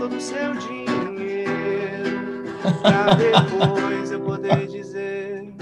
[0.00, 1.50] todo o seu dinheiro.
[2.80, 5.52] Pra depois eu poder dizer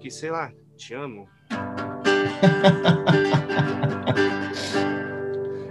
[0.00, 1.28] que, sei lá, te amo.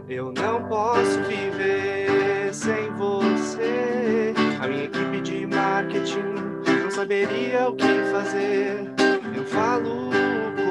[0.07, 4.33] Eu não posso viver sem você.
[4.61, 6.35] A minha equipe de marketing
[6.83, 8.93] não saberia o que fazer.
[9.35, 10.09] Eu falo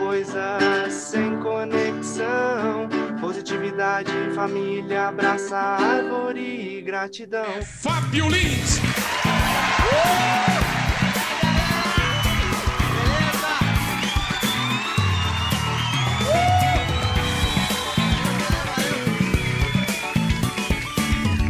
[0.00, 2.75] coisas sem conexão.
[3.46, 7.44] Positividade, família, abraça árvore e gratidão.
[7.62, 8.80] Fábio Lins!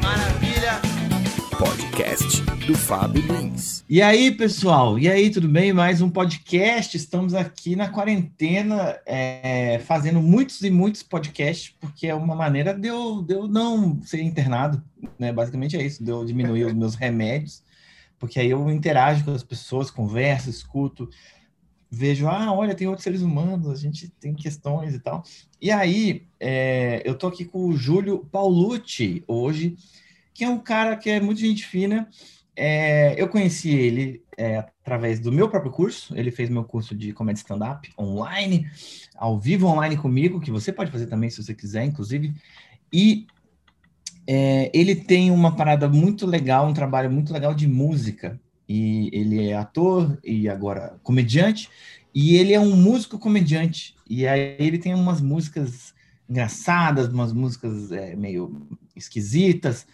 [0.02, 0.82] Maravilha!
[1.58, 3.75] Podcast do Fábio Lins.
[3.88, 4.98] E aí, pessoal?
[4.98, 5.72] E aí, tudo bem?
[5.72, 6.96] Mais um podcast.
[6.96, 12.88] Estamos aqui na quarentena, é, fazendo muitos e muitos podcasts, porque é uma maneira de
[12.88, 14.82] eu, de eu não ser internado,
[15.16, 15.32] né?
[15.32, 17.62] Basicamente é isso, de eu diminuir os meus remédios,
[18.18, 21.08] porque aí eu interajo com as pessoas, converso, escuto,
[21.88, 25.22] vejo, ah, olha, tem outros seres humanos, a gente tem questões e tal.
[25.62, 29.76] E aí, é, eu tô aqui com o Júlio Paulucci hoje,
[30.34, 32.08] que é um cara que é muito gente fina,
[32.56, 36.16] é, eu conheci ele é, através do meu próprio curso.
[36.16, 38.66] Ele fez meu curso de comédia stand-up online,
[39.14, 42.34] ao vivo online comigo, que você pode fazer também se você quiser, inclusive.
[42.92, 43.26] E
[44.26, 48.40] é, ele tem uma parada muito legal, um trabalho muito legal de música.
[48.68, 51.68] E ele é ator e agora comediante.
[52.14, 53.94] E ele é um músico comediante.
[54.08, 55.94] E aí ele tem umas músicas
[56.28, 59.86] engraçadas, umas músicas é, meio esquisitas,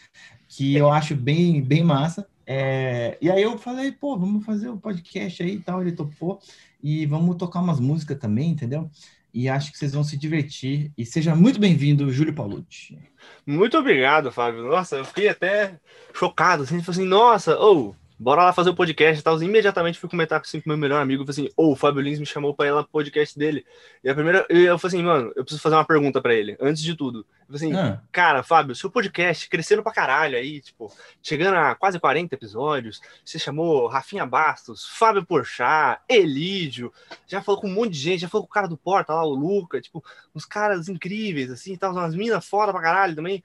[0.48, 2.26] que eu acho bem, bem massa.
[2.46, 5.92] É, e aí eu falei, pô, vamos fazer o um podcast aí e tal, ele
[5.92, 6.40] topou,
[6.82, 8.90] e vamos tocar umas músicas também, entendeu?
[9.32, 10.92] E acho que vocês vão se divertir.
[10.96, 12.98] E seja muito bem-vindo, Júlio Paulucci.
[13.46, 14.66] Muito obrigado, Fábio.
[14.66, 15.78] Nossa, eu fiquei até
[16.12, 17.90] chocado, assim, assim, nossa, ou...
[17.90, 19.42] Oh, bora lá fazer o podcast e tal.
[19.42, 22.20] Imediatamente fui comentar assim, com meu melhor amigo, falei assim, ô, oh, o Fábio Lins
[22.20, 23.66] me chamou para ir lá pro podcast dele.
[24.02, 26.82] E a primeira, eu falei assim, mano, eu preciso fazer uma pergunta para ele, antes
[26.82, 27.26] de tudo.
[27.48, 28.00] Eu falei assim, ah.
[28.12, 33.38] cara, Fábio, seu podcast crescendo pra caralho aí, tipo, chegando a quase 40 episódios, você
[33.38, 36.92] chamou Rafinha Bastos, Fábio Porchat, Elídio,
[37.26, 39.24] já falou com um monte de gente, já falou com o cara do Porta lá,
[39.24, 40.02] o Luca, tipo,
[40.32, 43.42] uns caras incríveis, assim, tal, umas minas foda pra caralho também.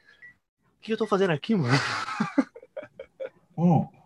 [0.77, 1.73] O que eu tô fazendo aqui, mano?
[3.57, 3.96] Hum.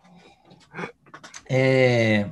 [1.54, 2.30] É,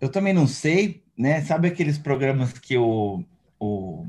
[0.00, 1.40] eu também não sei, né?
[1.42, 3.24] Sabe aqueles programas que o,
[3.58, 4.06] o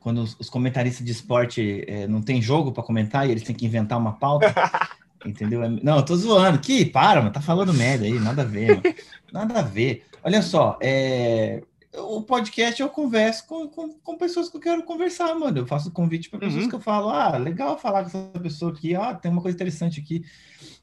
[0.00, 3.54] quando os, os comentaristas de esporte é, não tem jogo para comentar e eles têm
[3.54, 4.52] que inventar uma pauta,
[5.24, 5.62] entendeu?
[5.62, 6.58] É, não, eu tô zoando.
[6.58, 8.82] Que para, mano, tá falando merda aí, nada a ver, mano.
[9.32, 10.06] nada a ver.
[10.24, 11.62] Olha só, é,
[11.94, 15.58] o podcast eu converso com, com, com, pessoas que eu quero conversar, mano.
[15.58, 16.68] Eu faço convite para pessoas uhum.
[16.68, 20.00] que eu falo, ah, legal falar com essa pessoa aqui, ah, tem uma coisa interessante
[20.00, 20.24] aqui.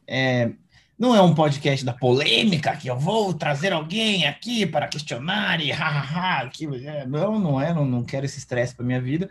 [0.08, 0.54] É,
[1.00, 5.72] não é um podcast da polêmica que eu vou trazer alguém aqui para questionar e
[5.72, 6.50] hahaha.
[6.50, 9.30] Que, é, não, não é, não, não quero esse estresse para minha vida.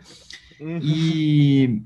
[0.59, 0.79] Uhum.
[0.81, 1.83] E,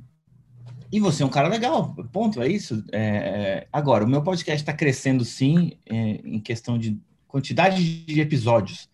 [0.89, 2.81] e você é um cara legal, ponto, é isso.
[2.93, 8.87] É, agora, o meu podcast está crescendo sim, é, em questão de quantidade de episódios.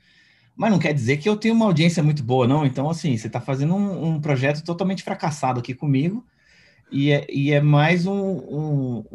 [0.56, 2.66] Mas não quer dizer que eu tenho uma audiência muito boa, não.
[2.66, 6.26] Então, assim, você está fazendo um, um, projeto totalmente fracassado aqui comigo.
[6.92, 9.06] E é, e é mais um, um,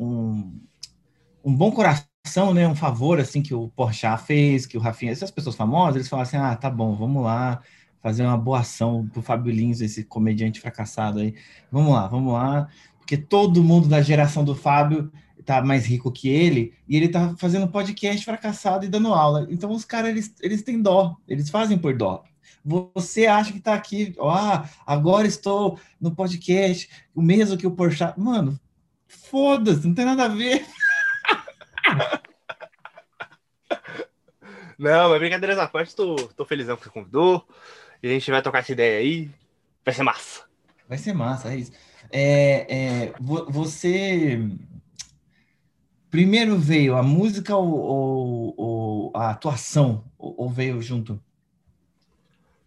[1.45, 2.67] um bom coração, né?
[2.67, 6.23] Um favor assim que o Porchat fez, que o Rafinha, essas pessoas famosas, eles falam
[6.23, 7.61] assim: "Ah, tá bom, vamos lá
[8.05, 11.35] fazer uma boa ação pro Fábio Lins, esse comediante fracassado aí.
[11.73, 12.69] Vamos lá, vamos lá,
[12.99, 15.11] porque todo mundo da geração do Fábio
[15.43, 19.47] tá mais rico que ele, e ele tá fazendo podcast fracassado e dando aula.
[19.51, 22.23] Então os caras eles, eles têm dó, eles fazem por dó.
[22.63, 28.19] Você acha que tá aqui, ah, agora estou no podcast, o mesmo que o Porchat.
[28.21, 28.61] Mano,
[29.07, 30.67] foda-se, não tem nada a ver.
[34.79, 37.47] Não, mas brincadeiras à parte, tô, tô felizão que você convidou.
[38.03, 39.31] E a gente vai tocar essa ideia aí.
[39.85, 40.45] Vai ser massa.
[40.89, 41.73] Vai ser massa, é isso.
[42.11, 44.39] É, é, você.
[46.11, 50.05] Primeiro veio a música ou, ou, ou a atuação?
[50.19, 51.21] Ou, ou, veio junto?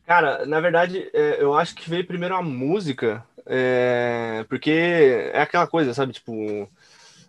[0.06, 3.24] Cara, na verdade, é, eu acho que veio primeiro a música.
[3.46, 4.72] É, porque
[5.34, 6.14] é aquela coisa, sabe?
[6.14, 6.70] Tipo,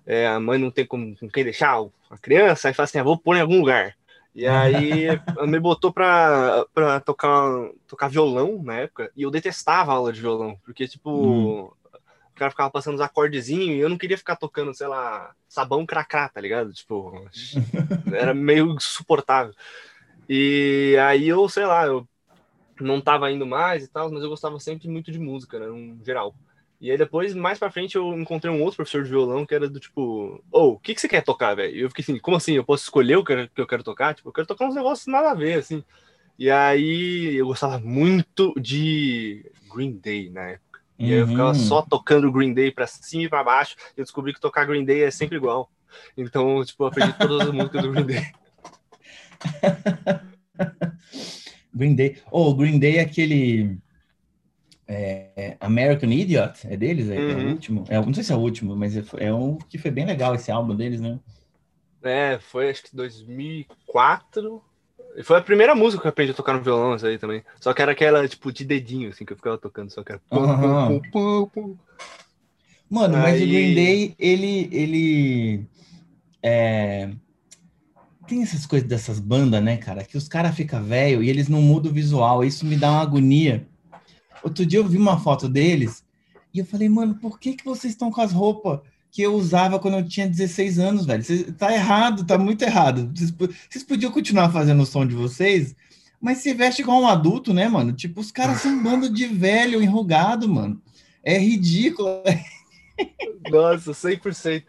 [0.08, 1.78] é, a mãe não tem com, com, quem deixar
[2.08, 3.94] a criança, aí fala assim, ah, vou pôr em algum lugar.
[4.34, 5.08] E aí
[5.46, 10.20] me botou pra, pra tocar, tocar violão na época, e eu detestava a aula de
[10.22, 11.60] violão, porque, tipo, hum.
[11.64, 15.84] o cara ficava passando os acordezinhos e eu não queria ficar tocando, sei lá, sabão
[15.84, 16.72] cracá, tá ligado?
[16.72, 17.28] Tipo,
[18.10, 19.52] era meio insuportável.
[20.26, 22.08] E aí eu, sei lá, eu
[22.80, 26.02] não tava indo mais e tal, mas eu gostava sempre muito de música, né, no
[26.02, 26.34] geral.
[26.80, 29.68] E aí depois, mais pra frente, eu encontrei um outro professor de violão que era
[29.68, 31.74] do tipo, ô, o que, que você quer tocar, velho?
[31.74, 32.52] E eu fiquei assim, como assim?
[32.54, 34.14] Eu posso escolher o que eu, que eu quero tocar?
[34.14, 35.82] Tipo, eu quero tocar uns negócios nada a ver, assim.
[36.38, 39.44] E aí eu gostava muito de
[39.74, 40.80] Green Day na época.
[41.00, 41.54] E aí eu ficava Uhum.
[41.54, 43.74] só tocando Green Day pra cima e pra baixo.
[43.96, 45.68] E eu descobri que tocar Green Day é sempre igual.
[46.16, 48.22] Então, tipo, eu aprendi todas as músicas do Green Day.
[51.74, 52.18] Green Day.
[52.30, 53.78] Oh, Green Day é aquele.
[54.88, 57.10] É, American Idiot, é deles?
[57.10, 57.50] É, é o Uhum.
[57.52, 57.84] último?
[57.88, 60.34] É, não sei se é o último, mas é, é um que foi bem legal
[60.34, 61.18] esse álbum deles, né?
[62.02, 64.62] É, foi acho que 2004.
[65.16, 67.42] E foi a primeira música que eu aprendi a tocar no violão, essa aí também.
[67.60, 70.20] Só que era aquela, tipo, de dedinho, assim, que eu ficava tocando, só que era.
[70.30, 71.00] pum, Aham.
[71.00, 71.76] pum, pum, pum, pum.
[72.90, 75.66] Mano, mas o Aí- Green Day, ele, ele
[76.42, 77.10] é,
[78.26, 80.04] tem essas coisas dessas bandas, né, cara?
[80.04, 82.44] Que os caras ficam velho e eles não mudam o visual.
[82.44, 83.66] Isso me dá uma agonia.
[84.42, 86.04] Outro dia eu vi uma foto deles
[86.52, 88.80] e eu falei, mano, por que, que vocês estão com as roupas
[89.10, 91.52] que eu usava quando eu tinha 16 anos, velho?
[91.54, 93.10] Tá errado, tá muito errado.
[93.14, 95.74] Vocês podiam continuar fazendo o som de vocês,
[96.20, 97.92] mas se veste igual um adulto, né, mano?
[97.92, 100.80] Tipo, os caras são um bando de velho enrugado, mano.
[101.22, 102.22] É ridículo.
[103.50, 104.62] Nossa, 100%.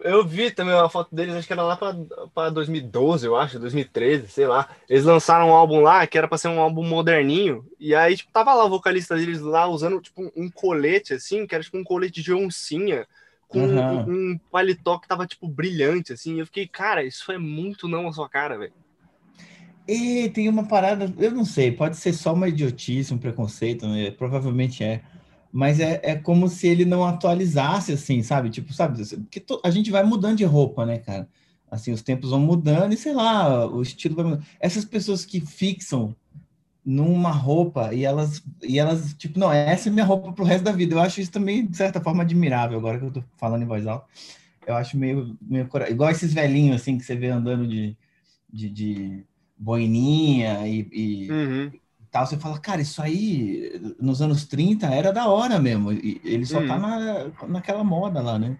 [0.00, 1.94] Eu vi também uma foto deles, acho que era lá pra,
[2.34, 4.68] pra 2012, eu acho, 2013, sei lá.
[4.88, 7.64] Eles lançaram um álbum lá que era pra ser um álbum moderninho.
[7.78, 11.54] E aí, tipo, tava lá o vocalista deles lá usando, tipo, um colete, assim, que
[11.54, 13.06] era tipo um colete de oncinha.
[13.46, 14.04] Com Aham.
[14.08, 16.40] um, um paletó que tava, tipo, brilhante, assim.
[16.40, 18.72] Eu fiquei, cara, isso é muito não a sua cara, velho.
[19.86, 24.10] E tem uma parada, eu não sei, pode ser só uma idiotice, um preconceito, né?
[24.10, 25.02] provavelmente é.
[25.54, 28.50] Mas é, é como se ele não atualizasse, assim, sabe?
[28.50, 28.98] Tipo, sabe?
[29.24, 31.28] Porque to- a gente vai mudando de roupa, né, cara?
[31.70, 34.46] Assim, os tempos vão mudando e sei lá, o estilo vai mudando.
[34.60, 36.16] Essas pessoas que fixam
[36.84, 40.72] numa roupa e elas, e elas, tipo, não, essa é minha roupa pro resto da
[40.72, 40.94] vida.
[40.94, 43.86] Eu acho isso também, de certa forma, admirável, agora que eu tô falando em voz
[43.86, 44.06] alta.
[44.66, 47.96] Eu acho meio, meio igual esses velhinhos, assim, que você vê andando de,
[48.52, 49.24] de, de
[49.58, 51.72] boininha e, e Uhum.
[52.14, 52.26] Tal.
[52.26, 55.92] Você fala, cara, isso aí nos anos 30 era da hora mesmo.
[55.92, 56.80] E ele só tá Uhum.
[56.80, 58.56] na, naquela moda lá, né?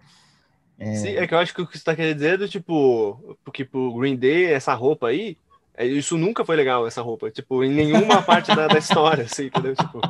[0.91, 3.37] Sim, é que eu acho que o que você tá querendo dizer é do tipo,
[3.43, 5.37] porque pro Green Day, essa roupa aí,
[5.75, 7.29] é, isso nunca foi legal, essa roupa.
[7.31, 9.75] Tipo, em nenhuma parte da, da história, assim, entendeu?
[9.75, 10.07] Tipo,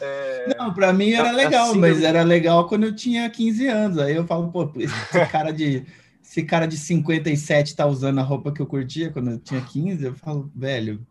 [0.00, 3.66] é, Não, pra mim era Assim, legal, mas eu- era legal quando eu tinha 15
[3.66, 3.98] anos.
[3.98, 4.94] Aí eu falo, pô, esse
[5.30, 5.84] cara de,
[6.22, 10.04] esse cara de 57 tá usando a roupa que eu curtia quando eu tinha 15.
[10.06, 11.06] Eu falo, velho,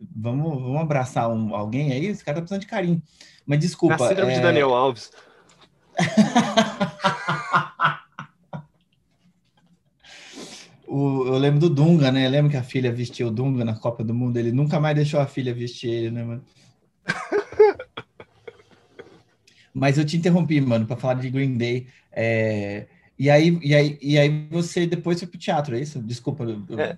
[0.00, 2.06] vamos, vamos abraçar um, alguém aí?
[2.06, 3.02] Esse cara tá precisando de carinho.
[3.46, 4.08] Mas desculpa.
[4.08, 5.10] síndrome de é, Daniel Alves.
[10.86, 12.28] o- eu lembro do Dunga, né?
[12.28, 14.38] Lembra que a filha vestiu o Dunga na Copa do Mundo?
[14.38, 16.42] Ele nunca mais deixou a filha vestir ele, né, mano?
[19.74, 21.86] Mas eu te interrompi, mano, para falar de Green Day.
[22.12, 22.86] É,
[23.18, 26.00] E, aí, e, aí, e aí você depois foi pro teatro, é isso?
[26.00, 26.96] Desculpa, eu É.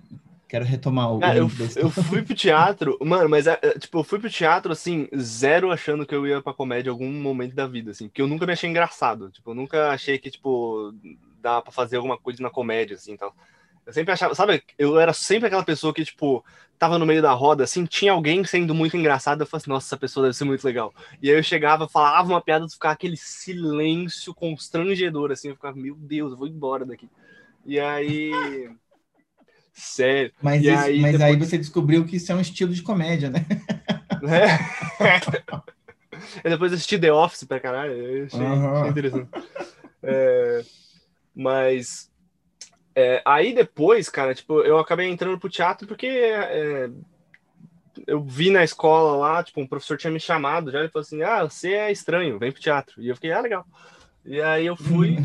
[0.51, 1.19] quero retomar o.
[1.21, 4.73] Cara, eu, eu fui pro teatro, mano, mas é, é, tipo, eu fui pro teatro,
[4.73, 8.21] assim, zero achando que eu ia pra comédia em algum momento da vida, assim, porque
[8.21, 10.93] eu nunca me achei engraçado, tipo, eu nunca achei que, tipo,
[11.41, 13.33] dá pra fazer alguma coisa na comédia, assim, tal.
[13.85, 16.43] Eu sempre achava, sabe, eu era sempre aquela pessoa que, tipo,
[16.77, 19.87] tava no meio da roda, assim, tinha alguém sendo muito engraçado, eu falava assim, nossa,
[19.87, 20.93] essa pessoa deve ser muito legal.
[21.21, 25.95] E aí eu chegava, falava uma piada, ficava aquele silêncio constrangedor, assim, eu ficava, meu
[25.95, 27.09] Deus, eu vou embora daqui.
[27.65, 28.33] E aí...
[29.73, 30.31] Sério.
[30.41, 33.29] Mas, isso- aí, mas depois- aí você descobriu que isso é um estilo de comédia,
[33.29, 33.45] né?
[34.23, 35.21] É.
[36.43, 38.73] E depois assisti The Office pra caralho, eu achei, Aham.
[38.77, 39.29] achei interessante.
[40.03, 40.61] É,
[41.33, 42.11] mas
[42.95, 46.89] é, aí depois, cara, tipo, eu acabei entrando pro teatro porque é,
[48.07, 51.21] eu vi na escola lá, tipo, um professor tinha me chamado já, ele falou assim,
[51.23, 53.01] ah, você é estranho, vem pro teatro.
[53.01, 53.65] E eu fiquei, ah, legal.
[54.25, 55.17] E aí eu fui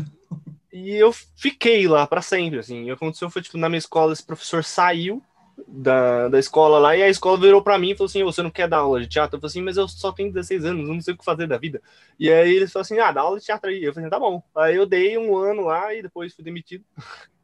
[0.71, 2.85] e eu fiquei lá pra sempre, assim.
[2.85, 5.21] E aconteceu foi, tipo, na minha escola, esse professor saiu
[5.67, 8.43] da, da escola lá, e a escola virou pra mim e falou assim: "Ô, você
[8.43, 9.37] não quer dar aula de teatro?
[9.37, 11.57] Eu falei assim, mas eu só tenho 16 anos, não sei o que fazer da
[11.57, 11.81] vida.
[12.19, 13.83] E aí eles falaram assim: ah, dá aula de teatro aí.
[13.83, 14.43] Eu falei, tá bom.
[14.55, 16.83] Aí eu dei um ano lá e depois fui demitido.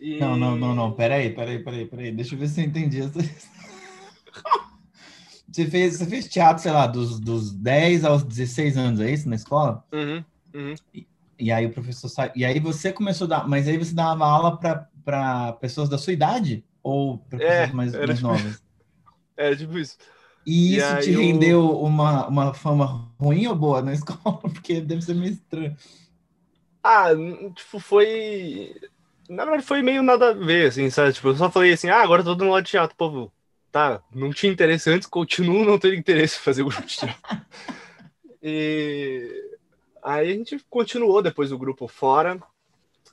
[0.00, 0.92] E- Não, não, não, não.
[0.92, 2.10] Peraí, peraí, peraí, peraí.
[2.12, 3.12] Deixa eu ver se eu entendi essa.
[5.50, 9.28] Você fez, você fez teatro, sei lá, dos, dos 10 aos 16 anos, é isso,
[9.28, 9.82] na escola?
[9.92, 10.22] Uhum,
[10.54, 10.74] uhum.
[10.92, 11.07] E
[11.52, 12.32] aí o professor sai.
[12.34, 13.48] E aí você começou a dar.
[13.48, 16.64] Mas aí você dava aula para pessoas da sua idade?
[16.82, 18.62] Ou para É, pessoas mais, era mais tipo- novas?
[19.36, 19.96] É, tipo isso.
[20.44, 24.38] E E isso te eu- rendeu uma, uma fama ruim ou boa na escola?
[24.40, 25.76] Porque deve ser meio estranho.
[26.82, 27.08] Ah,
[27.54, 28.74] tipo, foi.
[29.28, 31.12] Na verdade, foi meio nada a ver, assim, sabe?
[31.12, 33.32] Tipo, eu só falei assim, ah, agora tô dando aula de teatro, povo.
[33.70, 37.16] Tá, não tinha interesse antes, continuo não tendo interesse em fazer grupo de teatro.
[38.42, 39.47] E...
[40.02, 42.40] Aí a gente continuou depois do grupo fora.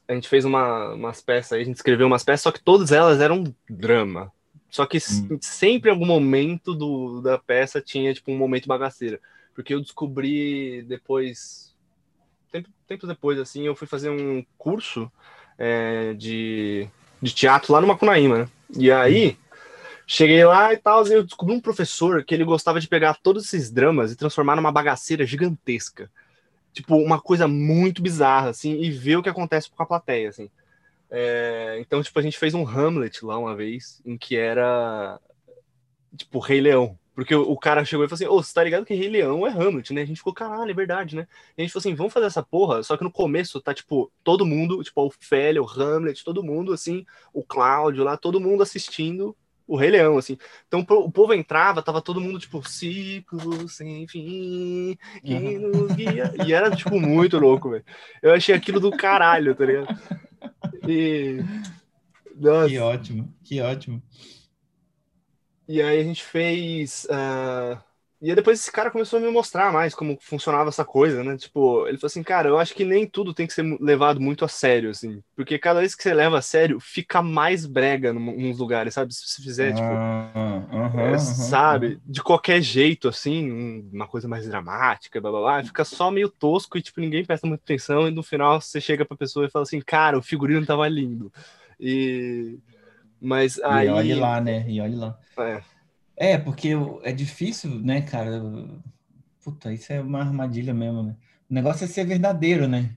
[0.07, 2.91] A gente fez uma, umas peças aí, a gente escreveu umas peças, só que todas
[2.91, 4.31] elas eram drama.
[4.69, 5.37] Só que hum.
[5.41, 9.19] sempre em algum momento do, da peça tinha tipo um momento bagaceira.
[9.53, 11.73] Porque eu descobri depois,
[12.51, 15.09] tempo, tempo depois, assim, eu fui fazer um curso
[15.57, 16.87] é, de,
[17.21, 18.49] de teatro lá no Macunaíma, né?
[18.77, 19.37] E aí,
[20.05, 23.45] cheguei lá e tal, e eu descobri um professor que ele gostava de pegar todos
[23.45, 26.11] esses dramas e transformar numa bagaceira gigantesca.
[26.75, 30.49] Tipo, uma coisa muito bizarra, assim, e ver o que acontece com a plateia, assim.
[31.09, 35.17] É, então, tipo, a gente fez um Hamlet lá uma vez, em que era,
[36.17, 36.99] tipo, Rei Leão.
[37.15, 39.47] Porque o, cara chegou e falou assim: Ô, oh, você tá ligado que Rei Leão
[39.47, 40.01] é Hamlet, né?
[40.01, 41.25] A gente ficou, caralho, é verdade, né?
[41.57, 42.83] E a gente falou assim: vamos fazer essa porra.
[42.83, 46.73] Só que no começo tá, tipo, todo mundo, tipo, o Ofélia, o Hamlet, todo mundo,
[46.73, 49.35] assim, o Cláudio lá, todo mundo assistindo
[49.67, 50.37] o Rei Leão, assim.
[50.67, 56.33] Então o povo entrava, tava todo mundo, tipo, ciclo sem fim, que nos guia.
[56.45, 57.85] E era, tipo, muito louco, velho.
[58.21, 59.87] Eu achei aquilo do caralho, tá ligado?
[60.87, 61.39] E.
[62.35, 62.69] Nossa.
[62.69, 64.03] Que ótimo, que ótimo.
[65.67, 67.05] E aí a gente fez.
[67.05, 67.94] Uh...
[68.21, 71.35] E aí depois esse cara começou a me mostrar mais como funcionava essa coisa, né?
[71.35, 74.45] Tipo, ele falou assim, cara, eu acho que nem tudo tem que ser levado muito
[74.45, 75.21] a sério, assim.
[75.35, 79.13] Porque cada vez que você leva a sério, fica mais brega nos lugares, sabe?
[79.13, 79.85] Se você fizer, tipo.
[79.85, 81.99] Uh, é, sabe?
[82.05, 86.77] De qualquer jeito, assim, uma coisa mais dramática, blá blá blá, fica só meio tosco
[86.77, 88.07] e, tipo, ninguém presta muita atenção.
[88.07, 91.31] E no final você chega pra pessoa e fala assim, cara, o figurino tava lindo.
[91.79, 92.57] E.
[93.19, 93.87] Mas aí.
[93.87, 94.65] E olhe lá, né?
[94.69, 95.17] E olhe lá.
[95.37, 95.74] É.
[96.17, 96.69] É, porque
[97.03, 98.41] é difícil, né, cara?
[99.43, 101.15] Puta, isso é uma armadilha mesmo, né?
[101.49, 102.95] O negócio é ser verdadeiro, né?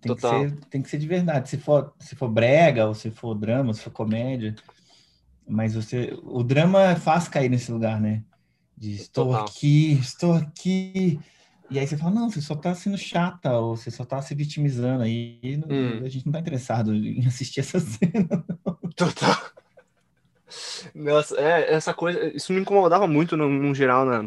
[0.00, 0.42] Tem, Total.
[0.42, 1.48] Que, ser, tem que ser de verdade.
[1.48, 4.54] Se for, se for brega, ou se for drama, se for comédia.
[5.48, 6.16] Mas você.
[6.22, 8.22] O drama faz cair nesse lugar, né?
[8.76, 9.44] De estou Total.
[9.44, 11.20] aqui, estou aqui.
[11.70, 14.34] E aí você fala, não, você só tá sendo chata, ou você só tá se
[14.34, 15.02] vitimizando.
[15.02, 16.04] Aí hum.
[16.04, 18.44] a gente não tá interessado em assistir essa cena.
[18.64, 18.74] Não.
[18.94, 19.53] Total.
[20.94, 24.26] Nossa, é, essa coisa, isso me incomodava muito no, no geral na,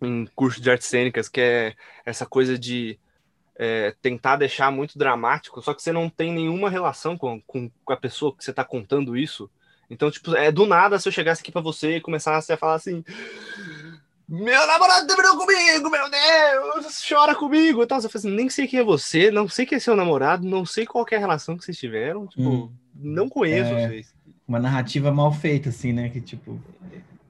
[0.00, 2.98] em curso de artes cênicas, que é essa coisa de
[3.58, 7.92] é, tentar deixar muito dramático, só que você não tem nenhuma relação com, com, com
[7.92, 9.50] a pessoa que você está contando isso.
[9.88, 12.74] Então, tipo, é do nada se eu chegasse aqui para você e começasse a falar
[12.74, 13.04] assim.
[14.28, 18.00] Meu namorado terminou comigo, meu Deus, chora comigo e tal.
[18.00, 20.84] Você assim, nem sei quem é você, não sei quem é seu namorado, não sei
[20.84, 23.88] qual é a relação que vocês tiveram, tipo, hum, não conheço é...
[23.88, 24.15] vocês
[24.46, 26.08] uma narrativa mal feita, assim, né?
[26.08, 26.60] Que tipo,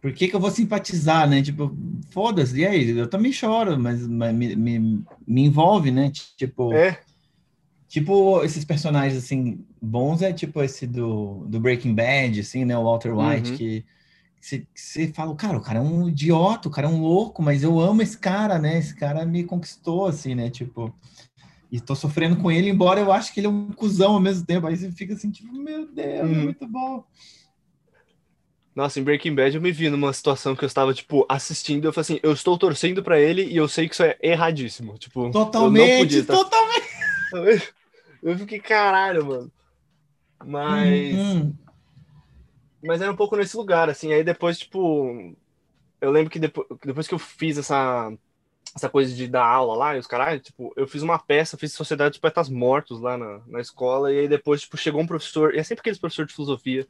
[0.01, 1.43] por que, que eu vou simpatizar, né?
[1.43, 1.77] Tipo,
[2.11, 2.91] foda-se, e aí?
[2.91, 6.13] Eu também choro, mas, mas me, me, me, envolve, né?
[6.37, 7.01] Tipo, é.
[7.89, 12.77] tipo, esses personagens, assim, bons é tipo esse do, do Breaking Bad, assim, né?
[12.77, 13.57] O Walter White, uhum.
[13.57, 13.85] que
[14.73, 17.81] você fala, cara, o cara é um idiota, o cara é um louco, mas eu
[17.81, 18.79] amo esse cara, né?
[18.79, 20.51] Esse cara me conquistou, assim, né?
[20.51, 20.95] Tipo,
[21.77, 24.47] e tô sofrendo com ele, embora eu acho que ele é um cuzão ao mesmo
[24.47, 24.67] tempo.
[24.67, 26.45] Aí você fica assim, tipo, meu Deus, hum.
[26.45, 27.05] muito bom.
[28.75, 31.93] Nossa, em Breaking Bad eu me vi numa situação que eu estava, tipo, assistindo, eu
[31.93, 34.97] falei assim, eu estou torcendo para ele e eu sei que isso é erradíssimo.
[34.97, 36.35] Tipo, totalmente, podia, tá?
[36.35, 36.87] totalmente.
[38.23, 39.53] Eu fiquei, caralho, mano.
[40.45, 41.15] Mas.
[41.15, 41.53] Hum,
[42.83, 44.13] Mas era um pouco nesse lugar, assim.
[44.13, 45.37] Aí depois, tipo.
[46.01, 48.13] Eu lembro que depois, depois que eu fiz essa
[48.77, 51.73] essa coisa de dar aula lá e os caras, tipo, eu fiz uma peça, fiz
[51.73, 55.55] Sociedade dos Poetas Mortos lá na, na escola, e aí depois, tipo, chegou um professor,
[55.55, 56.87] e é sempre aquele professor de filosofia,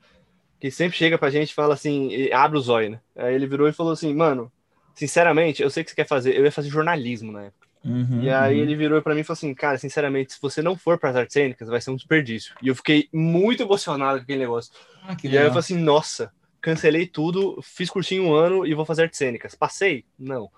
[0.58, 3.00] que sempre chega pra gente e fala assim, abre o zóio, né?
[3.14, 4.50] Aí ele virou e falou assim, mano,
[4.94, 7.66] sinceramente, eu sei o que você quer fazer, eu ia fazer jornalismo na época.
[7.84, 8.62] Uhum, e aí uhum.
[8.62, 11.16] ele virou para mim e falou assim, cara, sinceramente, se você não for para as
[11.16, 12.52] artes cênicas, vai ser um desperdício.
[12.60, 14.72] E eu fiquei muito emocionado com aquele negócio.
[15.04, 15.40] Ah, e legal.
[15.40, 19.18] aí eu falei assim, nossa, cancelei tudo, fiz cursinho um ano e vou fazer artes
[19.18, 19.54] cênicas.
[19.54, 20.04] Passei?
[20.18, 20.50] Não.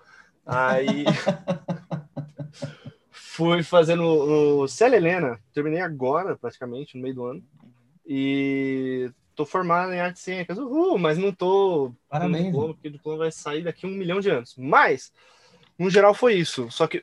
[0.51, 1.05] Aí
[3.11, 7.43] fui fazendo no Célia Helena, terminei agora, praticamente, no meio do ano.
[8.03, 12.45] E tô formado em artes cênicas, uhul, mas não tô Parabéns.
[12.45, 14.55] diploma, porque o diploma vai sair daqui um milhão de anos.
[14.57, 15.13] Mas,
[15.77, 16.71] no geral, foi isso.
[16.71, 17.01] Só que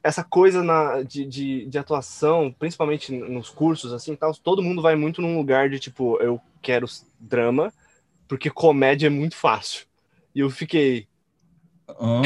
[0.00, 4.94] essa coisa na, de, de, de, atuação, principalmente nos cursos, assim, tal, todo mundo vai
[4.94, 6.86] muito num lugar de, tipo, eu quero
[7.18, 7.72] drama,
[8.28, 9.86] porque comédia é muito fácil.
[10.32, 11.08] E eu fiquei,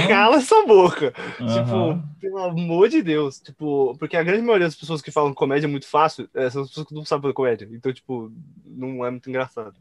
[0.09, 1.13] Cala essa boca.
[1.37, 3.41] Tipo, pelo amor de Deus.
[3.41, 6.63] Tipo, porque a grande maioria das pessoas que falam comédia é muito fácil é, são
[6.63, 7.69] as pessoas que não sabem fazer comédia.
[7.71, 8.33] Então, tipo,
[8.65, 9.75] não é muito engraçado.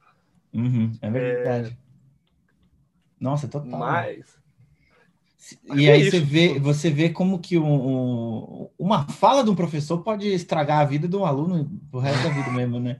[0.53, 1.69] Uhum, é verdade.
[1.69, 1.89] É...
[3.19, 3.79] Nossa, total.
[3.79, 4.37] Mas.
[5.73, 9.49] E é aí é você, vê, você vê como que um, um, uma fala de
[9.49, 12.99] um professor pode estragar a vida de um aluno pro resto da vida mesmo, né?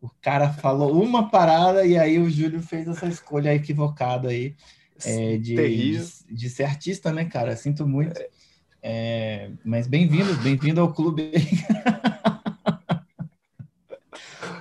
[0.00, 4.56] O cara falou uma parada e aí o Júlio fez essa escolha equivocada aí
[5.04, 5.98] é, de, de,
[6.30, 7.54] de, ser artista, né, cara?
[7.56, 8.20] Sinto muito.
[8.82, 11.32] É, mas bem-vindo, bem-vindo ao clube.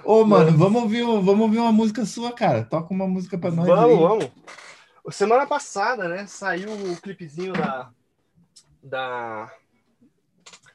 [0.04, 2.64] Ô, mano, vamos ouvir, vamos ouvir uma música sua, cara.
[2.64, 3.68] Toca uma música pra nós.
[3.68, 4.00] Vamos, aí.
[4.00, 4.32] vamos.
[5.12, 7.90] Semana passada, né, saiu o clipezinho da.
[8.82, 9.52] da...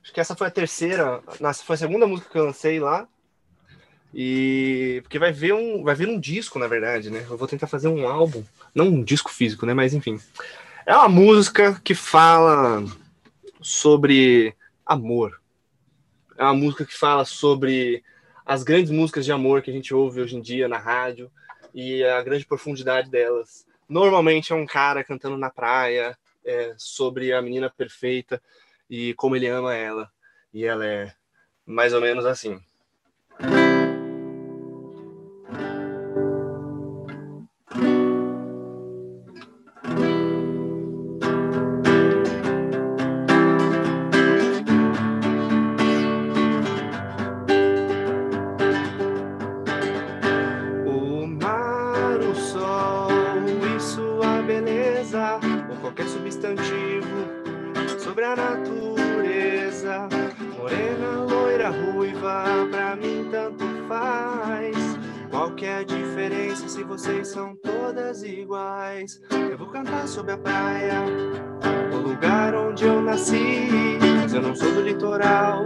[0.02, 1.22] Acho que essa foi a terceira.
[1.40, 3.08] Nossa, foi a segunda música que eu lancei lá.
[4.12, 5.00] E.
[5.02, 5.82] Porque vai ver um.
[5.82, 7.26] Vai vir um disco, na verdade, né?
[7.28, 8.44] Eu vou tentar fazer um álbum.
[8.74, 9.74] Não um disco físico, né?
[9.74, 10.20] Mas enfim.
[10.84, 12.84] É uma música que fala
[13.60, 15.40] sobre amor.
[16.36, 18.02] É uma música que fala sobre
[18.44, 21.30] as grandes músicas de amor que a gente ouve hoje em dia na rádio
[21.72, 23.66] e a grande profundidade delas.
[23.88, 28.42] Normalmente é um cara cantando na praia é, sobre a menina perfeita
[28.90, 30.10] e como ele ama ela.
[30.52, 31.12] E ela é
[31.64, 32.60] mais ou menos assim.
[70.22, 71.04] Sobre a praia,
[71.92, 73.98] o lugar onde eu nasci.
[74.20, 75.64] Mas eu não sou do litoral,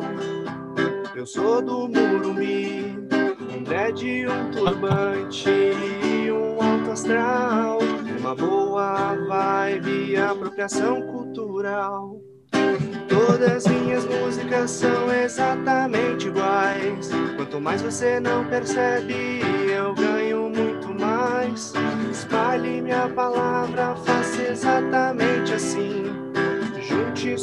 [1.14, 2.96] eu sou do Murumbi.
[3.54, 7.78] Um dread, um turbante e um alto astral.
[8.18, 12.18] Uma boa vibe e apropriação cultural.
[13.08, 17.10] Todas minhas músicas são exatamente iguais.
[17.36, 19.40] Quanto mais você não percebe,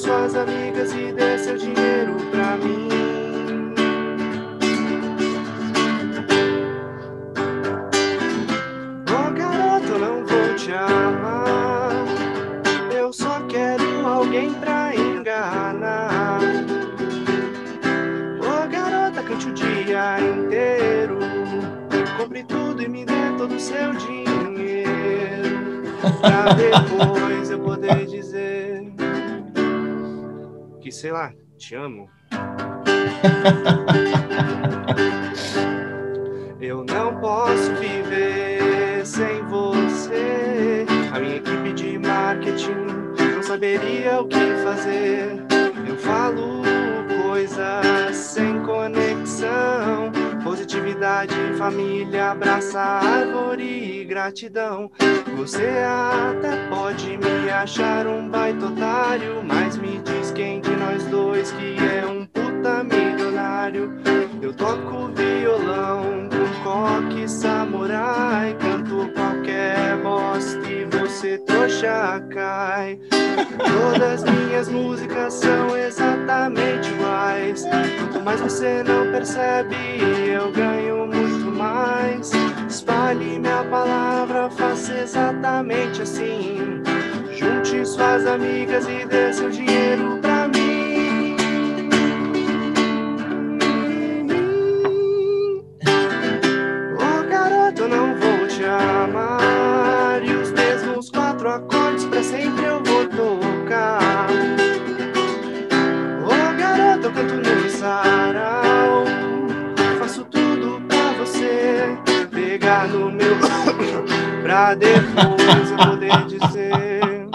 [0.03, 2.89] suas amigas e dê seu dinheiro pra mim.
[9.07, 11.93] Oh garoto, não vou te amar.
[12.93, 16.41] Eu só quero alguém pra enganar.
[18.41, 21.19] Oh garota, cante o dia inteiro.
[22.17, 24.43] Compre tudo e me dê todo o seu dinheiro.
[26.19, 27.42] Pra depois
[30.93, 32.09] sei lá, te amo.
[36.61, 40.85] Eu não posso viver sem você.
[41.13, 42.85] A minha equipe de marketing
[43.33, 45.43] não saberia o que fazer.
[45.87, 46.61] Eu falo
[47.23, 50.11] coisas sem conexão.
[50.43, 54.91] Positividade, família, abraça árvore e gratidão.
[55.37, 61.51] Você até pode me achar um baita otário, mas me diz quem de nós dois
[61.53, 63.93] que é um puta milionário.
[64.41, 66.32] Eu toco violão
[66.73, 72.99] coque samurai, canto qualquer bosta e você trouxa cai.
[73.57, 77.63] Todas minhas músicas são exatamente iguais.
[78.23, 79.75] Mais você não percebe,
[80.33, 82.31] eu ganho muito mais.
[82.67, 86.81] Espalhe minha palavra, faça exatamente assim.
[87.31, 90.42] Junte suas amigas e dê seu dinheiro pra
[114.53, 117.27] pra depois eu poder dizer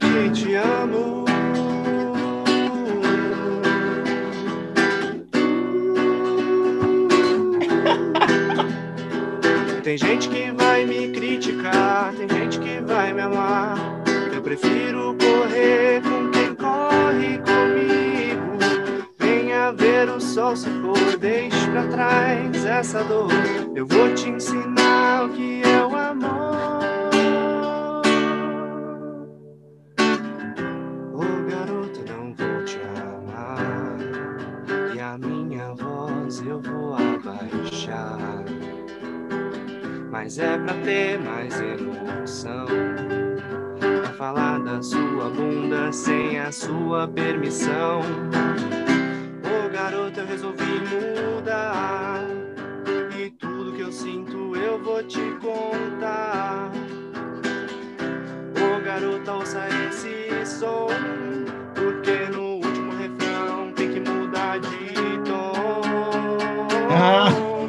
[0.00, 1.24] que te amo.
[9.84, 10.37] Tem gente que
[20.48, 23.30] sol se pôr, deixe pra trás essa dor.
[23.74, 28.02] Eu vou te ensinar o que é o amor.
[31.12, 31.18] Ô
[31.50, 33.98] garoto, não vou te amar.
[34.94, 38.44] E a minha voz eu vou abaixar.
[40.10, 42.66] Mas é pra ter mais emoção.
[43.78, 48.00] Pra falar da sua bunda sem a sua permissão.
[49.68, 52.24] Ô garoto, eu resolvi mudar.
[53.18, 56.70] E tudo que eu sinto eu vou te contar.
[58.56, 60.86] Ô garota, ouça esse som.
[61.74, 65.52] Porque no último refrão tem que mudar de tom.
[66.88, 67.68] Ô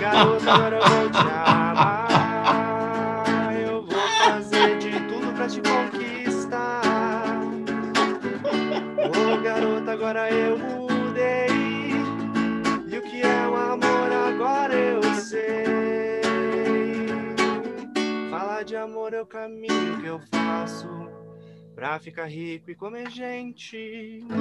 [0.00, 2.08] garota, agora eu vou te amar.
[3.68, 6.80] Eu vou fazer de tudo pra te conquistar.
[9.04, 10.73] Ô garota, agora eu mudei.
[18.64, 20.88] De amor é o caminho que eu faço
[21.74, 24.24] pra ficar rico e comer gente.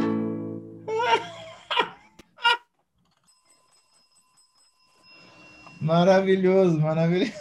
[5.81, 7.33] Maravilhoso, maravilhoso.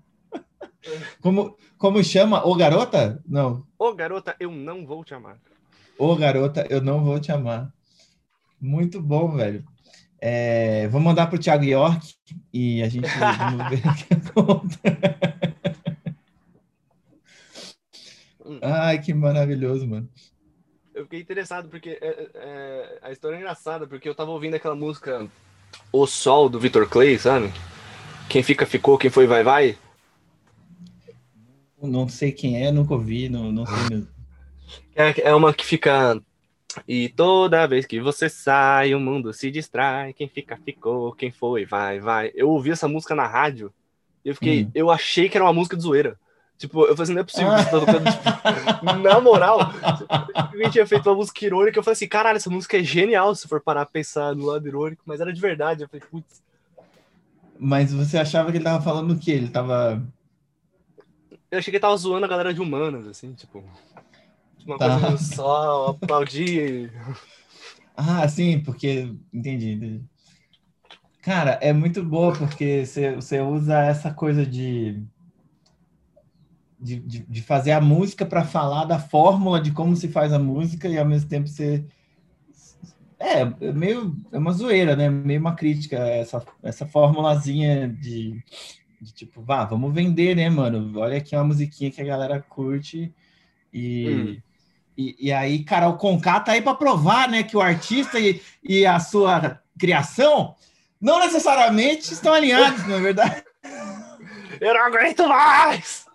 [1.22, 2.46] Como, como chama?
[2.46, 3.22] O garota?
[3.26, 3.66] Não.
[3.78, 5.38] Ô garota, eu não vou te amar.
[5.98, 7.72] Ô garota, eu não vou te amar.
[8.60, 9.64] Muito bom, velho.
[10.20, 12.14] É, vou mandar pro Thiago York
[12.52, 15.35] e a gente vamos ver o que acontece.
[18.62, 20.08] Ai, que maravilhoso, mano.
[20.94, 24.74] Eu fiquei interessado porque é, é, a história é engraçada, porque eu tava ouvindo aquela
[24.74, 25.28] música
[25.92, 27.52] O Sol do Victor Clay, sabe?
[28.28, 29.78] Quem fica, ficou, quem foi, vai, vai.
[31.80, 34.08] Não sei quem é, nunca ouvi, não, não sei mesmo.
[34.96, 36.20] É, é uma que fica.
[36.88, 40.14] E toda vez que você sai, o mundo se distrai.
[40.14, 41.12] Quem fica, ficou.
[41.12, 42.32] Quem foi, vai, vai.
[42.34, 43.72] Eu ouvi essa música na rádio.
[44.24, 44.64] E eu fiquei.
[44.64, 44.70] Hum.
[44.74, 46.18] Eu achei que era uma música de zoeira.
[46.58, 48.04] Tipo, eu falei assim, não é possível que você tá tocando.
[48.10, 49.58] Tipo, na moral,
[50.34, 51.78] alguém tinha feito uma música irônica.
[51.78, 54.66] Eu falei assim, caralho, essa música é genial se for parar a pensar no lado
[54.66, 55.82] irônico, mas era de verdade.
[55.82, 56.42] Eu falei, putz.
[57.58, 59.32] Mas você achava que ele tava falando o quê?
[59.32, 60.02] Ele tava.
[61.50, 63.62] Eu achei que ele tava zoando a galera de humanas, assim, tipo.
[64.66, 64.98] Uma Tá.
[64.98, 66.92] coisa só, aplaudir.
[67.96, 69.12] Ah, sim, porque.
[69.32, 70.02] Entendi, entendi.
[71.22, 75.02] Cara, é muito boa porque você, você usa essa coisa de,
[76.78, 80.38] de, de, de fazer a música para falar da fórmula de como se faz a
[80.38, 81.84] música e ao mesmo tempo você.
[83.18, 84.14] É, é meio.
[84.30, 85.08] É uma zoeira, né?
[85.08, 88.42] Meio uma crítica, essa, essa formulazinha de,
[89.00, 90.98] de tipo, vá, vamos vender, né, mano?
[90.98, 93.12] Olha aqui uma musiquinha que a galera curte
[93.72, 94.08] e.
[94.08, 94.36] Hum.
[94.98, 98.86] E, e aí, Carol Conká tá aí para provar, né, que o artista e, e
[98.86, 100.54] a sua criação
[100.98, 103.44] não necessariamente estão alinhados, não é verdade?
[104.58, 106.06] Eu não aguento mais!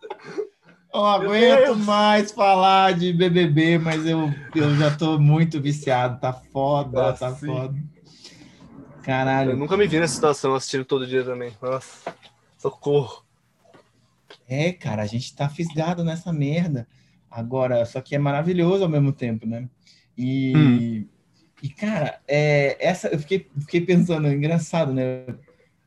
[0.94, 6.34] Eu não aguento mais falar de BBB, mas eu, eu já tô muito viciado, tá
[6.34, 7.46] foda, Ah, tá sim.
[7.46, 7.74] foda.
[7.78, 9.58] Eu Caralho.
[9.58, 11.54] nunca me vi nessa situação assistindo todo dia também.
[11.62, 12.14] Nossa,
[12.58, 13.24] socorro.
[14.48, 16.88] É, cara, a gente tá fisgado nessa merda.
[17.30, 19.70] Agora, só que é maravilhoso ao mesmo tempo, né?
[20.18, 21.08] E, Hum.
[21.64, 25.26] e cara, é, essa, eu fiquei, fiquei pensando, é engraçado, né?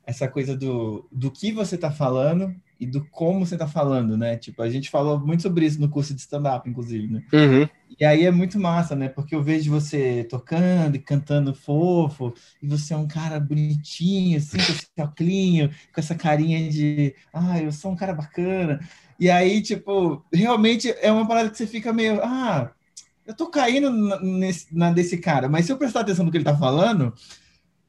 [0.07, 4.37] Essa coisa do, do que você tá falando e do como você tá falando, né?
[4.37, 7.23] Tipo, a gente falou muito sobre isso no curso de stand-up, inclusive, né?
[7.33, 7.69] Uhum.
[7.99, 9.09] E aí é muito massa, né?
[9.09, 14.59] Porque eu vejo você tocando e cantando fofo, e você é um cara bonitinho, assim,
[14.59, 18.81] com esse óculinho, com essa carinha de, ah, eu sou um cara bacana.
[19.19, 22.73] E aí, tipo, realmente é uma parada que você fica meio, ah,
[23.25, 26.45] eu tô caindo nesse, na desse cara, mas se eu prestar atenção no que ele
[26.45, 27.15] tá falando,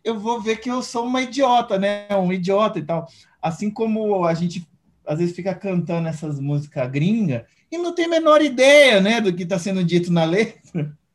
[0.04, 2.08] eu vou ver que eu sou uma idiota, né?
[2.16, 3.08] Um idiota e tal.
[3.42, 4.66] Assim como a gente
[5.06, 9.34] às vezes fica cantando essas músicas gringa e não tem a menor ideia, né, do
[9.34, 10.96] que está sendo dito na letra.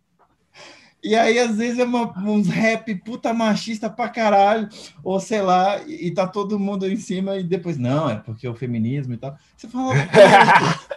[1.03, 4.68] E aí, às vezes, é uma, uns rap puta machista pra caralho,
[5.03, 8.46] ou sei lá, e, e tá todo mundo em cima, e depois, não, é porque
[8.46, 9.35] o feminismo e tal.
[9.57, 9.94] Você fala,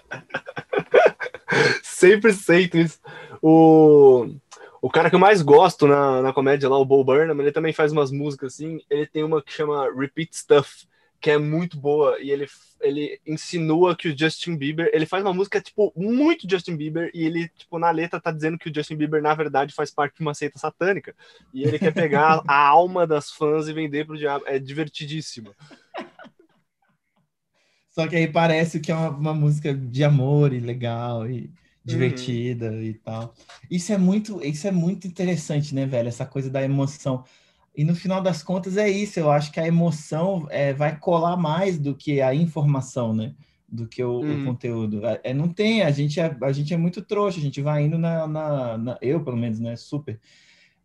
[1.84, 3.00] Sempre sinto isso.
[3.42, 4.36] O,
[4.82, 7.74] o cara que eu mais gosto na, na comédia lá, o Bo Burnham, ele também
[7.74, 8.80] faz umas músicas assim.
[8.90, 10.88] Ele tem uma que chama Repeat Stuff,
[11.22, 12.20] que é muito boa.
[12.20, 12.48] E ele,
[12.84, 14.89] ele insinua que o Justin Bieber.
[14.93, 17.10] Ele faz uma música, tipo, muito Justin Bieber.
[17.13, 20.17] E ele, tipo, na letra tá dizendo que o Justin Bieber, na verdade, faz parte
[20.17, 21.15] de uma seita satânica.
[21.54, 24.46] E ele quer pegar a alma das fãs e vender pro diabo.
[24.48, 25.56] É divertidíssimo.
[27.89, 31.52] Só que aí parece que é uma, uma música de amor e legal e
[31.86, 33.34] divertida e tal.
[33.69, 36.08] Isso é muito, isso é muito interessante, né, velho?
[36.08, 37.24] Essa coisa da emoção.
[37.76, 39.20] E no final das contas é isso.
[39.20, 43.34] Eu acho que a emoção é, vai colar mais do que a informação, né?
[43.68, 44.46] Do que o, o Uhum.
[44.46, 45.06] conteúdo.
[45.06, 45.82] É, é, não tem.
[45.82, 47.40] A gente é, a gente é muito trouxa.
[47.40, 49.76] A gente vai indo na, na, na- eu pelo menos, né?
[49.76, 50.20] Super.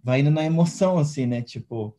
[0.03, 1.43] Vai indo na emoção, assim, né?
[1.43, 1.95] Tipo.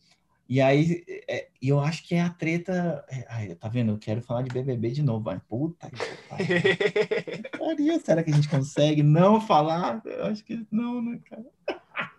[0.51, 3.05] E aí, é, e eu acho que é a treta.
[3.11, 3.91] é, ai, tá vendo?
[3.91, 5.23] Eu quero falar de BBB de novo.
[5.25, 5.39] Vai.
[5.47, 7.57] Puta que.
[7.59, 10.01] Pariu, Será que a gente consegue não falar?
[10.03, 11.45] Eu acho que não, né, cara?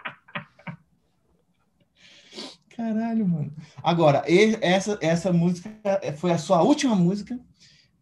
[2.80, 3.52] Caralho, mano.
[3.82, 5.70] Agora, e- essa, essa música
[6.16, 7.38] foi a sua última música,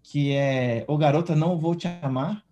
[0.05, 2.45] que é O Garota Não Vou Te Amar.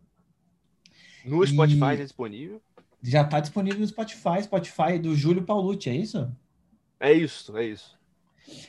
[1.24, 2.60] No E- Spotify é disponível.
[3.00, 6.28] Já tá disponível no Spotify, Spotify do Júlio Paulucci, é isso?
[6.98, 7.96] É isso, é isso.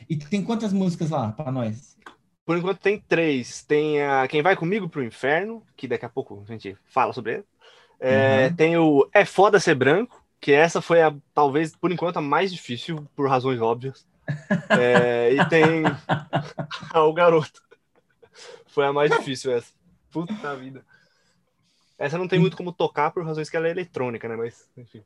[0.08, 1.98] E tem quantas músicas lá pra nós?
[2.46, 3.64] Por enquanto tem três.
[3.64, 7.34] Tem a Quem Vai Comigo pro Inferno, que daqui a pouco a gente fala sobre
[7.36, 7.44] ele.
[8.00, 8.56] É, Uhum.
[8.56, 12.52] Tem o É Foda Ser Branco, que essa foi a, talvez, por enquanto, a mais
[12.52, 14.08] difícil, por razões óbvias.
[14.70, 15.84] É, e tem
[16.96, 17.62] O Garoto.
[18.68, 19.72] Foi a mais difícil essa.
[20.12, 20.86] Puta vida.
[21.98, 24.36] Essa não tem muito como tocar por razões que ela é eletrônica, né?
[24.36, 25.02] Mas, enfim.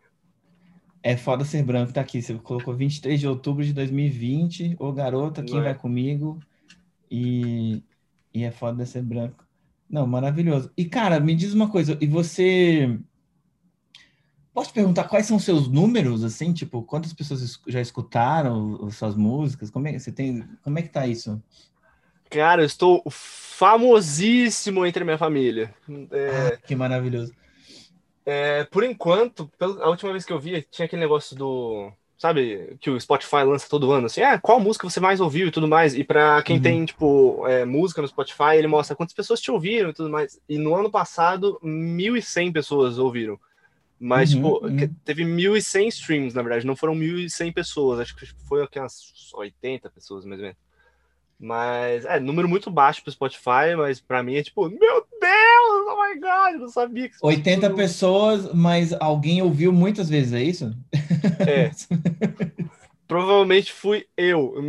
[1.01, 2.21] É foda ser branco, tá aqui.
[2.21, 4.75] Você colocou 23 de outubro de 2020.
[4.77, 5.61] Ô garota, quem é.
[5.61, 6.39] vai comigo?
[7.09, 7.81] E,
[8.33, 9.45] e é foda ser branco.
[9.89, 10.71] Não, maravilhoso.
[10.77, 11.97] E cara, me diz uma coisa.
[11.99, 12.99] E você.
[14.53, 16.53] Posso perguntar quais são os seus números, assim?
[16.53, 19.69] Tipo, quantas pessoas es- já escutaram as suas músicas?
[19.69, 21.41] Como é, você tem, como é que tá isso?
[22.29, 25.73] Cara, eu estou famosíssimo entre a minha família.
[26.11, 27.35] É, Ah, que maravilhoso.
[28.25, 31.91] É, por enquanto, a última vez que eu vi, tinha aquele negócio do.
[32.17, 35.51] Sabe, que o Spotify lança todo ano, assim, ah, qual música você mais ouviu e
[35.51, 35.95] tudo mais.
[35.95, 36.61] E pra quem Uhum.
[36.61, 40.39] tem, tipo, é, música no Spotify, ele mostra quantas pessoas te ouviram e tudo mais.
[40.47, 43.39] E no ano passado, 1.100 pessoas ouviram.
[44.03, 44.95] Mas, Uhum, tipo, uhum.
[45.05, 47.99] teve 1.100 streams, na verdade, não foram 1.100 pessoas.
[47.99, 50.59] Acho que foi aqui umas 80 pessoas, mais ou menos.
[51.39, 54.79] Mas, é, número muito baixo pro Spotify, mas pra mim é tipo, meu
[55.19, 59.71] Deus, oh my God, eu não sabia que isso 80 tudo- pessoas, mas alguém ouviu
[59.71, 60.75] muitas vezes, é isso?
[61.47, 61.71] É.
[63.07, 64.55] Provavelmente fui eu.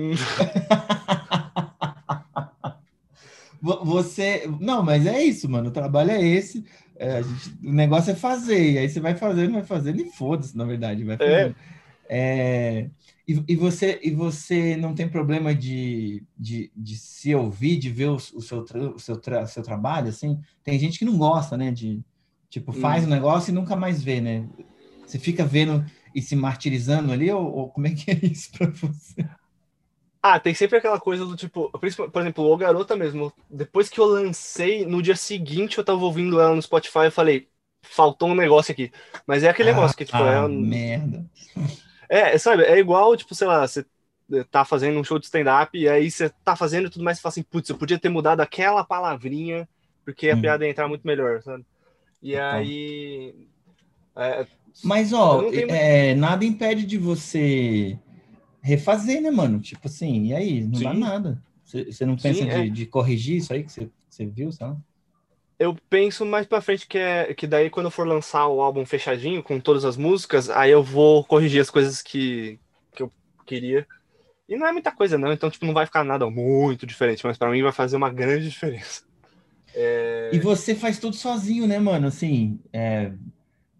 [3.60, 4.48] Vo- Você.
[4.60, 5.68] Não, mas é isso, mano.
[5.68, 6.64] O trabalho é esse.
[7.02, 8.72] É, gente- o negócio é fazer.
[8.74, 11.04] E aí você vai fazendo, vai fazendo e foda-se, na verdade.
[11.04, 11.56] Vai fazendo.
[12.08, 12.90] É,
[13.26, 18.08] e, e você, e você não tem problema de, de, de se ouvir, de ver
[18.10, 20.40] o, o seu, tra- o seu, tra- seu trabalho, assim?
[20.64, 21.72] Tem gente que não gosta, né?
[21.72, 22.04] De,
[22.50, 23.06] tipo, faz Hum.
[23.06, 24.48] o negócio e nunca mais vê, né?
[25.06, 25.84] Você fica vendo
[26.14, 29.28] e se martirizando ali, ou, ou como é que é isso pra você?
[30.22, 33.32] Ah, tem sempre aquela coisa do tipo, por exemplo, o Garota mesmo.
[33.50, 37.50] Depois que eu lancei, no dia seguinte eu tava ouvindo ela no Spotify, eu falei,
[37.84, 38.92] faltou um negócio aqui.
[39.26, 41.24] Mas é aquele negócio que, tipo, ah, é, merda.
[42.08, 43.86] é, sabe, é igual, tipo, sei lá, você
[44.50, 47.22] tá fazendo um show de stand-up e aí você tá fazendo e tudo mais e
[47.22, 49.68] fala assim, putz, eu podia ter mudado aquela palavrinha
[50.04, 50.38] porque a Hum.
[50.38, 51.64] piada ia entrar muito melhor, sabe?
[52.22, 52.38] E Total.
[52.38, 53.48] aí.
[54.16, 54.46] é,
[54.82, 57.98] Mas, ó, não tenho- é, nada impede de você
[58.62, 59.60] refazer, né, mano?
[59.60, 60.62] Tipo assim, e aí?
[60.62, 61.00] Não dá Sim.
[61.00, 61.42] nada.
[61.64, 62.68] Você não pensa Sim, de, é.
[62.68, 64.78] de corrigir isso aí que você, viu, sabe?
[65.58, 68.84] Eu penso mais pra frente que é que daí quando eu for lançar o álbum
[68.84, 72.58] fechadinho com todas as músicas, aí eu vou corrigir as coisas que,
[72.94, 73.12] que eu
[73.46, 73.86] queria.
[74.48, 77.38] E não é muita coisa não, então tipo não vai ficar nada muito diferente, mas
[77.38, 79.02] pra mim vai fazer uma grande diferença.
[79.74, 82.06] É, E você faz tudo sozinho, né, mano?
[82.06, 83.12] Assim, é,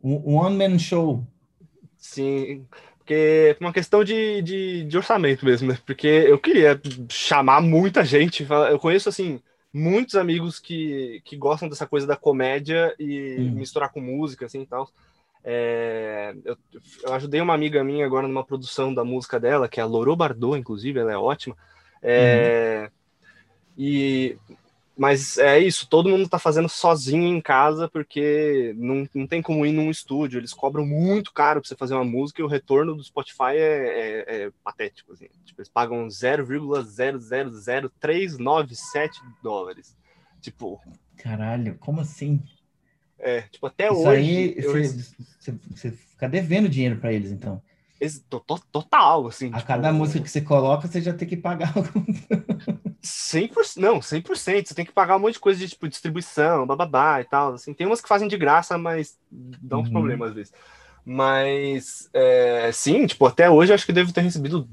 [0.02, 1.26] um, um one-man show.
[1.96, 2.66] Sim,
[3.02, 5.78] porque é uma questão de, de, de orçamento mesmo, né?
[5.84, 8.46] Porque eu queria chamar muita gente.
[8.70, 9.40] Eu conheço, assim,
[9.72, 13.54] muitos amigos que, que gostam dessa coisa da comédia e Hum.
[13.54, 14.88] misturar com música, assim, e tal.
[15.44, 16.56] É, eu,
[17.02, 20.14] eu ajudei uma amiga minha agora numa produção da música dela, que é a Loro
[20.14, 21.56] Bardot, inclusive, ela é ótima.
[22.00, 22.88] É,
[23.76, 24.36] E
[24.96, 29.64] mas é isso, todo mundo tá fazendo sozinho em casa, porque não, não tem como
[29.64, 32.94] ir num estúdio, eles cobram muito caro pra você fazer uma música e o retorno
[32.94, 35.28] do Spotify é, é- é patético, assim.
[35.44, 36.08] Tipo, eles pagam
[37.98, 39.96] 0,000397 dólares.
[40.40, 40.80] Tipo,
[41.16, 42.42] Caralho, como assim?
[43.18, 44.18] é, tipo, até isso hoje.
[44.18, 47.62] aí, eu- você, você fica devendo dinheiro pra eles, então.
[48.70, 49.48] Total, assim.
[49.52, 52.04] A tipo, cada música que você coloca, você já tem que pagar algum.
[53.02, 54.68] 100%, não, 100%.
[54.68, 57.54] Você tem que pagar um monte de coisa de tipo, distribuição, bababá e tal.
[57.54, 57.74] Assim.
[57.74, 59.92] Tem umas que fazem de graça, mas dá uns Uhum.
[59.92, 60.52] problemas às vezes.
[61.04, 64.68] Mas, é, sim, tipo, até hoje eu acho que devo ter recebido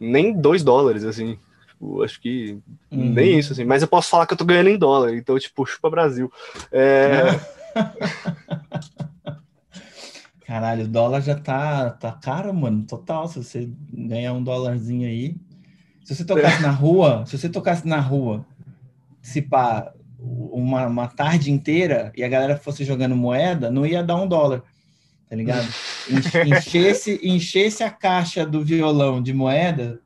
[0.00, 1.38] nem 2 dólares, assim.
[1.68, 2.52] Tipo, acho que
[2.90, 3.12] Uhum.
[3.12, 3.64] nem isso, assim.
[3.64, 6.32] Mas eu posso falar que eu tô ganhando em dólar, então, tipo, chupa Brasil.
[6.72, 7.22] É,
[10.46, 13.26] Caralho, o dólar já tá, tá caro, mano, total.
[13.28, 15.36] Se você ganhar um dólarzinho aí.
[16.04, 18.44] Se você tocasse na rua, se você tocasse na rua,
[19.22, 24.16] se pá, uma, uma tarde inteira e a galera fosse jogando moeda, não ia dar
[24.16, 24.62] um dólar,
[25.28, 25.66] tá ligado?
[26.10, 29.98] Enche- Enchesse, enchesse a caixa do violão de moeda,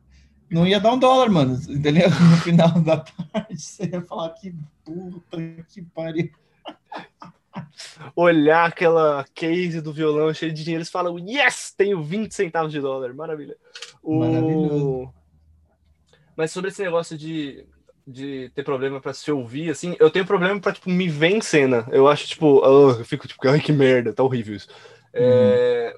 [0.49, 2.09] não ia dar um dólar, mano, entendeu?
[2.31, 5.37] No final da tarde, você ia falar que puta
[5.69, 6.31] que pariu.
[8.15, 12.81] Olhar aquela case do violão cheio de dinheiro, eles falam, yes, tenho 20 centavos de
[12.81, 13.57] dólar, maravilha.
[14.03, 15.09] O-.
[16.37, 17.67] Mas sobre esse negócio de,
[18.07, 21.41] de ter problema pra se ouvir, assim, eu tenho problema pra, tipo, me ver em
[21.41, 21.87] cena.
[21.91, 24.69] Eu acho, tipo, ah, eu fico, tipo, ai, que merda, tá horrível isso.
[25.13, 25.97] É,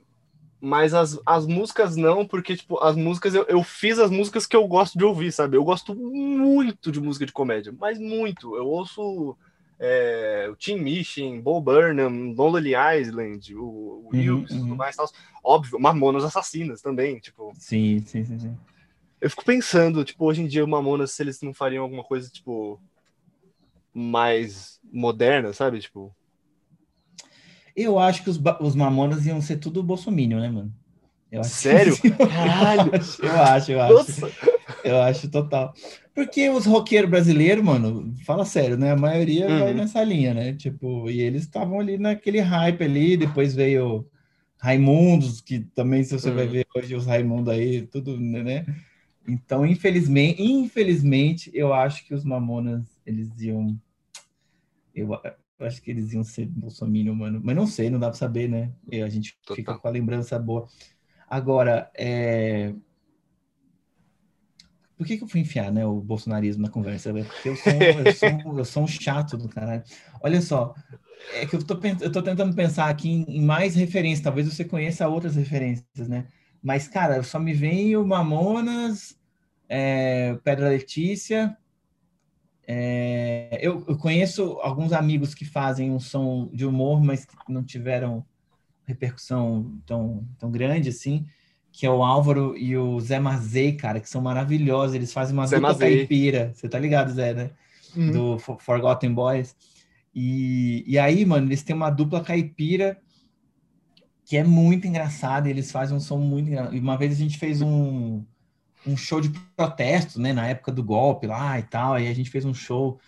[0.61, 4.57] mas as, as músicas não, porque, tipo, as músicas, eu, eu fiz as músicas que
[4.57, 5.57] eu gosto de ouvir, sabe?
[5.57, 8.57] Eu gosto muito de música de comédia, mas muito.
[8.57, 9.37] Eu ouço
[9.81, 14.61] é, o Tim Minchin, Bo Burnham, Lonely Island, o, o Uhum, Wills, uhum.
[14.61, 15.09] tudo mais tal.
[15.43, 17.53] Óbvio, Mamonas Assassinas também, tipo.
[17.55, 18.57] Sim, sim, sim, sim.
[19.21, 22.29] Eu fico pensando, tipo, hoje em dia o Mamonas, se eles não fariam alguma coisa,
[22.31, 22.81] tipo,
[23.93, 25.81] mais moderna, sabe?
[25.81, 26.15] Tipo,
[27.75, 30.75] Eu acho que os, os Mamonas iam ser tudo bolsominion, né, mano?
[31.31, 31.97] Eu acho Sério?
[32.29, 32.91] Caralho!
[33.23, 33.95] Eu acho, eu acho.
[33.95, 34.33] Nossa!
[34.83, 35.73] Eu acho total.
[36.15, 38.93] Porque os roqueiros brasileiros, mano, fala sério, né?
[38.93, 39.77] A maioria vai Uhum.
[39.77, 40.55] nessa linha, né?
[40.55, 44.09] Tipo, e eles estavam ali naquele hype ali, depois veio
[44.59, 46.51] Raimundos, que também, se você vai Uhum.
[46.53, 48.67] ver hoje os Raimundos aí, tudo, né?
[49.29, 53.79] Então, infelizmente, infelizmente, eu acho que os Mamonas, eles iam.
[54.95, 55.11] Eu,
[55.59, 57.41] eu acho que eles iam ser bolsominion, mano.
[57.43, 58.73] Mas não sei, não dá pra saber, né?
[58.91, 59.79] E a gente fica Total.
[59.81, 60.67] com a lembrança boa.
[61.31, 62.75] Agora, é.
[64.99, 67.13] Por que, que eu fui enfiar né, o bolsonarismo na conversa?
[67.13, 67.25] velho?
[67.25, 69.85] Porque eu sou, eu, sou, eu sou um chato do caralho.
[70.21, 70.75] Olha só,
[71.35, 74.25] é que eu tô, eu tô tentando pensar aqui em, mais referências.
[74.25, 76.27] Talvez você conheça outras referências, né?
[76.61, 79.17] Mas, cara, só me vem o Mamonas,
[79.69, 81.57] é, Pedra Letícia.
[82.67, 88.27] é, eu, eu conheço alguns amigos que fazem um som de humor, mas não tiveram
[88.87, 91.27] repercussão tão, tão grande assim,
[91.73, 94.95] que é o Álvaro e o Zé Mazei, cara, que são maravilhosos.
[94.95, 95.99] Eles fazem uma Zé dupla Mazei.
[95.99, 96.53] caipira.
[96.55, 97.51] Você tá ligado, Zé, né?
[97.97, 98.11] Uhum.
[98.11, 99.55] Do For- Forgotten Boys.
[100.15, 102.99] E, e aí, mano, eles têm uma dupla caipira
[104.25, 105.49] que é muito engraçada.
[105.49, 106.75] Eles fazem um som muito engraçado.
[106.75, 108.25] E uma vez a gente fez um,
[108.87, 110.33] um show de protesto, né?
[110.33, 111.95] Na época do golpe lá e tal.
[111.95, 112.99] Aí a gente fez um show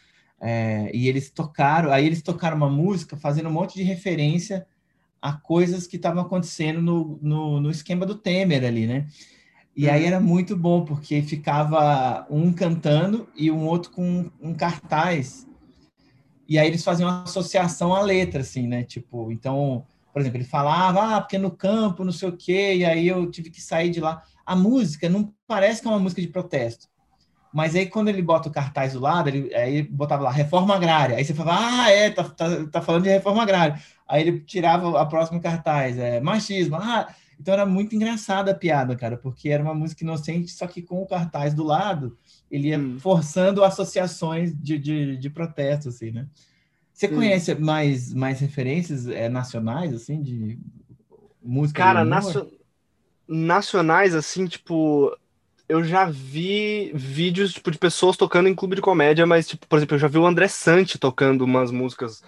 [0.41, 1.93] é, e eles tocaram.
[1.93, 4.65] Aí eles tocaram uma música fazendo um monte de referência
[5.23, 9.07] a coisas que estavam acontecendo no, no, no esquema do Temer ali, né?
[9.75, 10.07] E aí Uhum.
[10.09, 15.47] era muito bom, porque ficava um cantando e um outro com um cartaz.
[16.49, 18.83] E aí eles faziam uma associação à letra, assim, né?
[18.83, 22.85] Tipo, então, por exemplo, ele falava, ah, porque no campo, não sei o quê, e
[22.85, 24.23] aí eu tive que sair de lá.
[24.45, 26.89] A música não parece que é uma música de protesto.
[27.53, 31.17] Mas aí, quando ele bota o cartaz do lado, ele, aí botava lá, reforma agrária.
[31.17, 33.79] Aí você falava, ah, é, tá, tá, tá falando de reforma agrária.
[34.13, 36.77] Aí ele tirava a próxima cartaz, é machismo.
[36.77, 40.83] Ah, então era muito engraçada a piada, cara, porque era uma música inocente, só que
[40.83, 42.17] com o cartaz do lado,
[42.51, 42.99] ele ia Hum.
[42.99, 46.29] forçando associações de, de, de protesto, assim, né?
[46.93, 47.13] Você Hum.
[47.13, 50.59] conhece mais, mais referências é, nacionais, assim, de
[51.43, 51.83] música?
[51.83, 52.51] Cara, nacio-
[53.29, 55.17] nacionais, assim, tipo,
[55.69, 59.79] eu já vi vídeos, tipo, de pessoas tocando em clube de comédia, mas, tipo, por
[59.79, 62.23] exemplo, eu já vi o André Sante tocando umas músicas.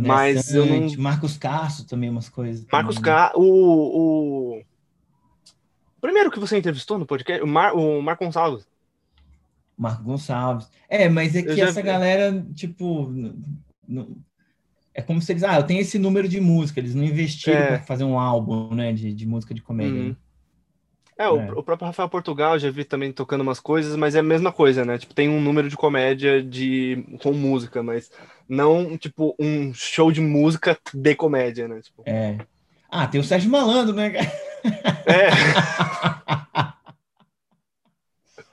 [0.00, 2.66] Mas eu não- Marcos Castro também, umas coisas.
[2.70, 3.02] Marcos né?
[3.02, 3.32] K.
[3.36, 3.42] O,
[4.58, 4.62] o.
[6.00, 8.66] Primeiro que você entrevistou no podcast, o, Mar, o Marco Gonçalves.
[9.76, 10.68] Marco Gonçalves.
[10.88, 13.34] É, mas é que já essa galera, tipo, n-
[13.88, 14.16] n-
[14.92, 17.66] é como se eles, ah, eu tenho esse número de música, eles não investiram É.
[17.66, 20.00] para fazer um álbum, né, de, de música de comédia.
[20.00, 20.16] Uhum.
[21.16, 21.52] É, o, É.
[21.52, 24.84] o próprio Rafael Portugal já vi também tocando umas coisas, mas é a mesma coisa,
[24.84, 24.98] né?
[24.98, 28.10] Tipo, tem um número de comédia de com música, mas
[28.48, 31.80] não, tipo, um show de música de comédia, né?
[31.80, 32.38] Tipo, É.
[32.90, 34.12] Ah, tem o Sérgio Malandro, né?
[35.06, 35.30] é,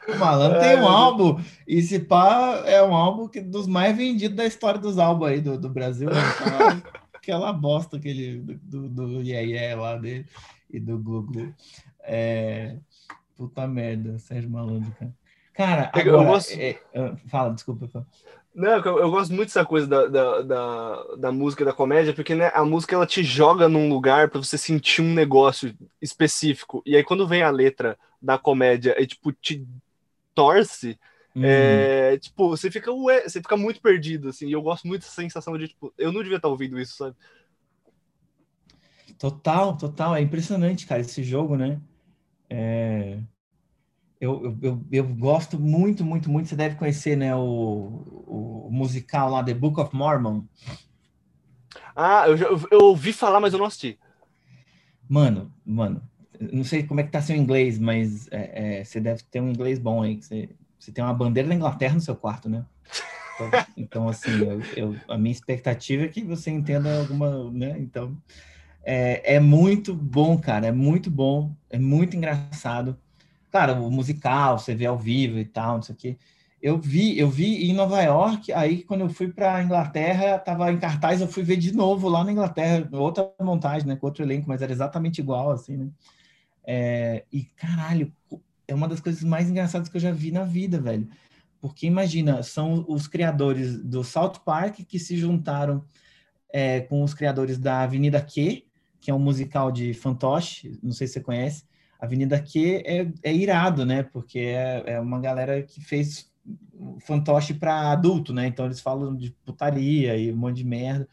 [0.08, 3.95] O Malandro Ai, tem um álbum, e se pá, é um álbum que, dos mais
[3.95, 6.10] vendidos da história dos álbuns aí do, do Brasil.
[6.10, 6.15] né?
[7.13, 10.26] Aquela, bosta aquele, do, do Yeah Yeah lá dele
[10.73, 11.53] e do Glu Glu.
[12.03, 12.77] É,
[13.38, 15.13] puta merda, Sérgio Malandro, cara.
[15.53, 17.88] Cara, Eu- agora, gosto- é, é, fala, desculpa.
[17.88, 18.07] fala.
[18.53, 22.36] Não, eu, eu gosto muito dessa coisa da, da, da, da música da comédia, porque
[22.36, 26.82] né, a música ela te joga num lugar pra você sentir um negócio específico.
[26.86, 29.65] E aí quando vem a letra da comédia e tipo te
[30.36, 30.99] torce,
[31.34, 34.47] Hum, é, tipo, você fica, ué, você fica muito perdido, assim.
[34.47, 37.15] E eu gosto muito dessa sensação de, tipo, eu não devia estar ouvindo isso, sabe?
[39.22, 40.15] Total, total.
[40.15, 41.80] É impressionante, cara, esse jogo, né?
[42.49, 43.19] É,
[44.19, 46.49] Eu, eu, eu, eu gosto muito, muito, muito.
[46.49, 47.36] Você deve conhecer, né?
[47.36, 50.43] O, o musical lá, The Book of Mormon.
[51.95, 53.97] Ah, eu, já, eu, ouvi falar, mas eu não assisti.
[55.07, 56.01] Mano, mano,
[56.39, 59.49] não sei como é que tá seu inglês, mas é, é, você deve ter um
[59.49, 60.17] inglês bom aí.
[60.22, 60.49] Você,
[60.80, 62.65] você tem uma bandeira da Inglaterra no seu quarto, né?
[63.36, 67.78] Então, então, assim, eu, eu- a minha expectativa é que você entenda alguma, né?
[67.80, 68.17] Então,
[68.84, 72.97] é, é muito bom, cara, é muito bom, é muito engraçado.
[73.51, 76.17] Claro, o musical, você vê ao vivo e tal, não sei o quê.
[76.61, 80.77] Eu vi, eu vi em Nova York, aí quando eu fui para Inglaterra, tava em
[80.79, 84.47] cartaz, eu fui ver de novo lá na Inglaterra, outra montagem, né, com outro elenco,
[84.47, 85.89] mas era exatamente igual, assim, né?
[86.63, 88.13] É, e caralho,
[88.67, 91.07] é uma das coisas mais engraçadas que eu já vi na vida, velho.
[91.59, 95.84] Porque imagina, são os criadores do South Park que se juntaram
[96.53, 98.63] é, com os criadores da Avenida Q,
[99.02, 101.66] que é um musical de fantoche, não sei se você conhece.
[101.99, 104.04] Avenida Q é, é irado, né?
[104.04, 106.32] Porque é, é uma galera que fez
[107.02, 108.47] fantoche para adulto, né?
[108.47, 111.08] Então eles falam de putaria e um monte de merda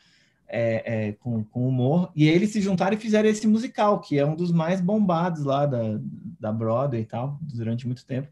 [0.47, 2.11] é, é, com, com, humor.
[2.15, 5.67] E eles se juntaram e fizeram esse musical, que é um dos mais bombados lá
[5.67, 6.01] da,
[6.39, 8.29] da Broadway e tal, durante muito tempo.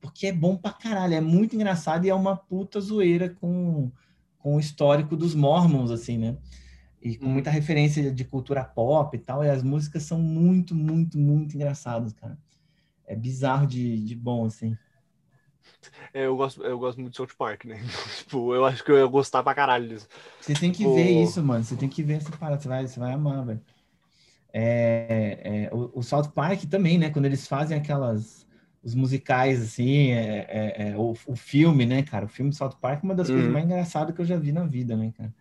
[0.00, 3.90] Porque é bom pra caralho, é muito engraçado e é uma puta zoeira com,
[4.38, 6.36] com o histórico dos Mormons, assim, né?
[7.02, 7.30] E com hum.
[7.30, 9.42] muita referência de cultura pop e tal.
[9.42, 12.38] E as músicas são muito, muito, muito engraçadas, cara.
[13.06, 14.76] É bizarro de, de bom, assim.
[16.12, 17.80] É, eu, gosto, eu gosto muito de South Park, né?
[18.18, 20.08] tipo, eu acho que eu ia gostar pra caralho disso.
[20.40, 20.94] Você tem que tipo...
[20.94, 21.64] ver isso, mano.
[21.64, 22.60] Você tem que ver essa parada.
[22.60, 23.60] Você vai, você vai amar, velho.
[24.52, 27.10] É, é, o, o, South Park também, né?
[27.10, 28.48] Quando eles fazem aquelas...
[28.82, 32.24] Os musicais, assim, é, é, é o, o, filme, né, cara?
[32.24, 34.64] O filme South Park é uma das coisas mais engraçadas que eu já vi na
[34.64, 35.34] vida, né, cara?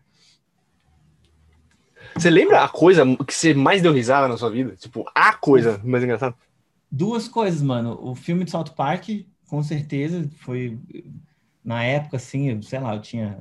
[2.16, 4.76] Você lembra a coisa que você mais deu risada na sua vida?
[4.76, 6.36] Tipo, a coisa mais engraçada?
[6.92, 8.00] Duas coisas, mano.
[8.02, 9.10] O filme do South Park,
[9.48, 10.78] com certeza, foi
[11.64, 13.38] na época, assim, sei lá, eu tinha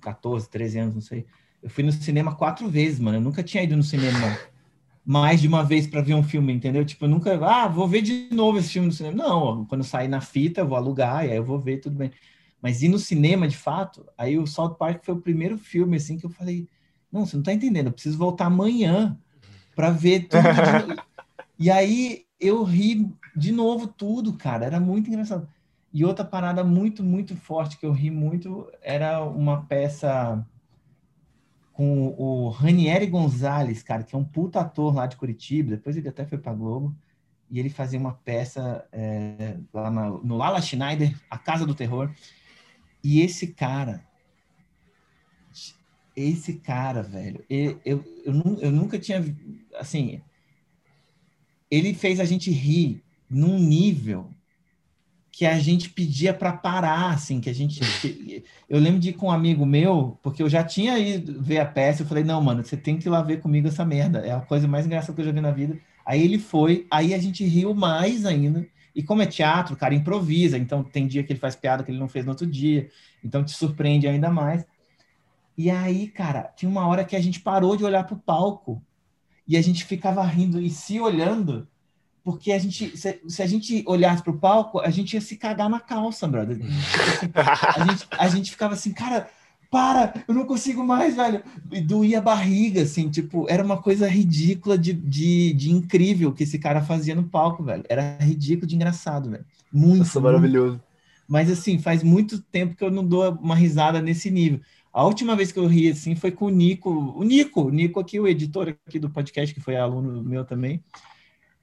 [0.00, 1.26] 14, 13 anos, não sei.
[1.62, 3.18] Eu fui no cinema quatro vezes, mano.
[3.18, 4.38] Eu nunca tinha ido no cinema
[5.04, 6.84] mais de uma vez para ver um filme, entendeu?
[6.84, 9.16] Tipo, eu nunca, ah, vou ver de novo esse filme no cinema.
[9.16, 12.12] Não, quando sair na fita, eu vou alugar, e aí eu vou ver, tudo bem.
[12.60, 16.18] Mas ir no cinema, de fato, aí o South Park foi o primeiro filme, assim,
[16.18, 16.68] que eu falei,
[17.10, 19.18] não, você não tá entendendo, eu preciso voltar amanhã
[19.74, 20.42] para ver tudo.
[21.58, 24.66] e aí eu ri de novo tudo, cara.
[24.66, 25.48] Era muito engraçado.
[25.92, 30.44] E outra parada muito, muito forte que eu ri muito era uma peça
[31.72, 35.70] com o Ranieri Gonzalez, cara, que é um puta ator lá de Curitiba.
[35.70, 36.94] Depois ele até foi pra Globo.
[37.50, 42.10] E ele fazia uma peça é, lá na, no Lala Schneider, A Casa do Terror.
[43.02, 44.04] E esse cara,
[46.22, 49.24] esse cara, velho, eu, eu, eu, eu nunca tinha,
[49.78, 50.20] assim,
[51.70, 54.30] ele fez a gente rir num nível
[55.30, 57.80] que a gente pedia para parar, assim, que a gente.
[58.00, 61.58] Que, eu lembro de ir com um amigo meu, porque eu já tinha ido ver
[61.58, 64.18] a peça, eu falei, não, mano, você tem que ir lá ver comigo essa merda.
[64.18, 65.78] É a coisa mais engraçada que eu já vi na vida.
[66.04, 68.66] Aí ele foi, aí a gente riu mais ainda.
[68.94, 71.90] E como é teatro, o cara improvisa, então tem dia que ele faz piada que
[71.92, 72.88] ele não fez no outro dia,
[73.22, 74.64] então te surpreende ainda mais.
[75.58, 78.80] E aí, cara, tinha uma hora que a gente parou de olhar pro palco
[79.44, 81.66] e a gente ficava rindo e se olhando,
[82.22, 85.36] porque a gente, se, se a gente olhasse para o palco, a gente ia se
[85.36, 86.60] cagar na calça, brother.
[87.76, 89.28] A gente, a gente ficava assim, cara,
[89.68, 91.42] para, eu não consigo mais, velho.
[91.72, 96.44] E doía a barriga, assim, tipo, era uma coisa ridícula de, de, de incrível que
[96.44, 97.82] esse cara fazia no palco, velho.
[97.88, 99.44] Era ridículo de engraçado, velho.
[99.72, 99.98] Muito.
[99.98, 100.80] Nossa, maravilhoso.
[101.26, 104.60] Mas, assim, faz muito tempo que eu não dou uma risada nesse nível.
[104.98, 108.00] A última vez que eu ri assim foi com o Nico, o Nico, o Nico
[108.00, 110.82] aqui, o editor aqui do podcast, que foi aluno meu também,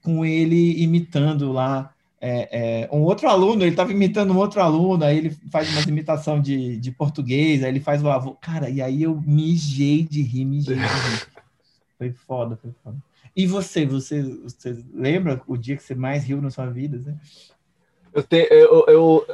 [0.02, 5.04] com ele imitando lá é, é, um outro aluno, ele estava imitando um outro aluno,
[5.04, 8.36] aí ele faz uma imitação de, de português, aí ele faz o avô.
[8.36, 11.28] Cara, e aí eu mijei de rir, mijei de rir.
[11.98, 12.98] Foi foda, foi foda.
[13.36, 16.98] E você, você, você lembra o dia que você mais riu na sua vida?
[16.98, 17.18] Né?
[18.14, 19.28] Eu, te, eu, eu,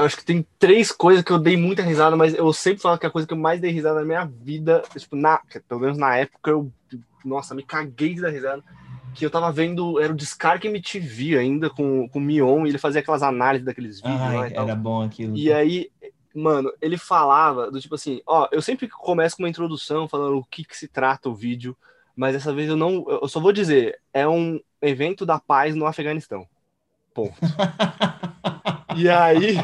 [0.00, 2.98] eu acho que tem três coisas que eu dei muita risada, mas eu sempre falo
[2.98, 5.98] que a coisa que eu mais dei risada na minha vida, tipo, na, pelo menos
[5.98, 6.72] na época, eu,
[7.24, 8.62] nossa, me caguei de dar risada.
[9.14, 12.78] Que eu tava vendo, era o Descarga MTV ainda, com, com o Mion, e ele
[12.78, 14.64] fazia aquelas análises daqueles vídeos Ai, lá e tal.
[14.64, 15.36] Era bom aquilo.
[15.36, 15.90] E aí,
[16.34, 20.44] mano, ele falava do tipo assim, ó, eu sempre começo com uma introdução falando o
[20.44, 21.76] que que se trata o vídeo,
[22.14, 25.86] mas dessa vez eu não, eu só vou dizer, é um evento da paz no
[25.86, 26.46] Afeganistão.
[27.12, 27.34] Ponto.
[28.96, 29.56] E aí,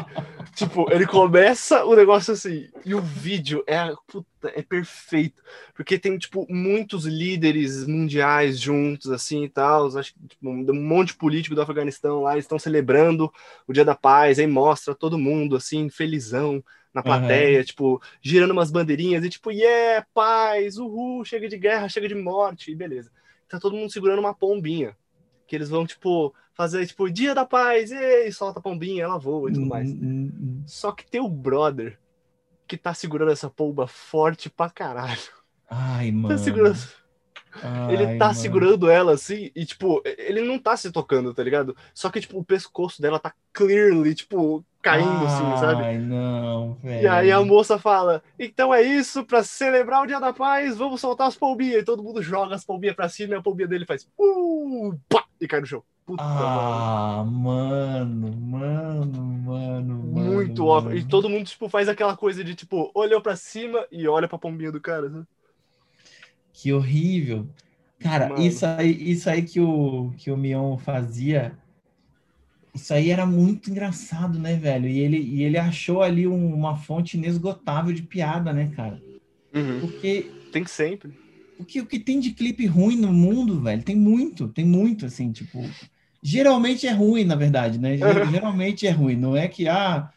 [0.55, 5.41] tipo, ele começa o negócio assim, e o vídeo é, puta, é perfeito,
[5.75, 11.09] porque tem, tipo, muitos líderes mundiais juntos, assim, e tal, acho que tipo, um monte
[11.09, 13.31] de político do Afeganistão lá, estão celebrando
[13.67, 16.63] o Dia da Paz, aí mostra todo mundo, assim, felizão,
[16.93, 17.63] na plateia, uhum.
[17.63, 22.71] tipo, girando umas bandeirinhas, e tipo, yeah, paz, uhul, chega de guerra, chega de morte,
[22.71, 23.11] e beleza.
[23.47, 24.97] Tá todo mundo segurando uma pombinha,
[25.47, 29.49] que eles vão, tipo, fazer, tipo, dia da paz, e solta a pombinha, ela voa
[29.49, 29.89] e tudo mais.
[29.89, 31.97] Hum, hum, Só que tem o brother
[32.67, 35.17] que tá segurando essa pomba forte pra caralho.
[35.69, 36.27] Ai, tá mano.
[36.27, 36.77] Tá segurando...
[37.89, 38.37] ele Ai, tá mano.
[38.39, 41.75] segurando ela assim, e tipo, ele não tá se tocando, tá ligado?
[41.93, 45.83] Só que, tipo, o pescoço dela tá clearly, tipo, caindo assim, sabe?
[45.83, 47.03] Ai, não, velho.
[47.03, 51.01] E aí a moça fala: Então é isso, pra celebrar o Dia da Paz, vamos
[51.01, 51.81] soltar as palminhas.
[51.81, 55.25] E todo mundo joga as palminhas pra cima e a palminha dele faz uh, pá,
[55.39, 55.83] e cai no chão.
[56.05, 56.23] Puta.
[56.23, 59.93] Ah, mano, mano, mano.
[59.95, 60.71] Muito mano.
[60.71, 60.97] óbvio.
[60.97, 64.37] E todo mundo, tipo, faz aquela coisa de, tipo, olhou pra cima e olha pra
[64.37, 65.09] pombinha do cara.
[65.09, 65.23] Né?
[66.57, 67.47] Que horrível.
[67.99, 68.43] Cara, Mano.
[68.43, 71.57] isso aí, isso aí que o, que o Mion fazia,
[72.73, 74.87] isso aí era muito engraçado, né, velho?
[74.87, 79.01] E ele, e ele achou ali um- uma fonte inesgotável de piada, né, cara?
[79.79, 81.11] Porque, Tem sempre.
[81.57, 85.31] porque o que tem de clipe ruim no mundo, velho, tem muito, tem muito, assim,
[85.31, 85.61] tipo...
[86.21, 87.95] Geralmente é ruim, na verdade, né?
[87.97, 89.15] Ger- Geralmente é ruim.
[89.15, 90.11] Não é que, ah,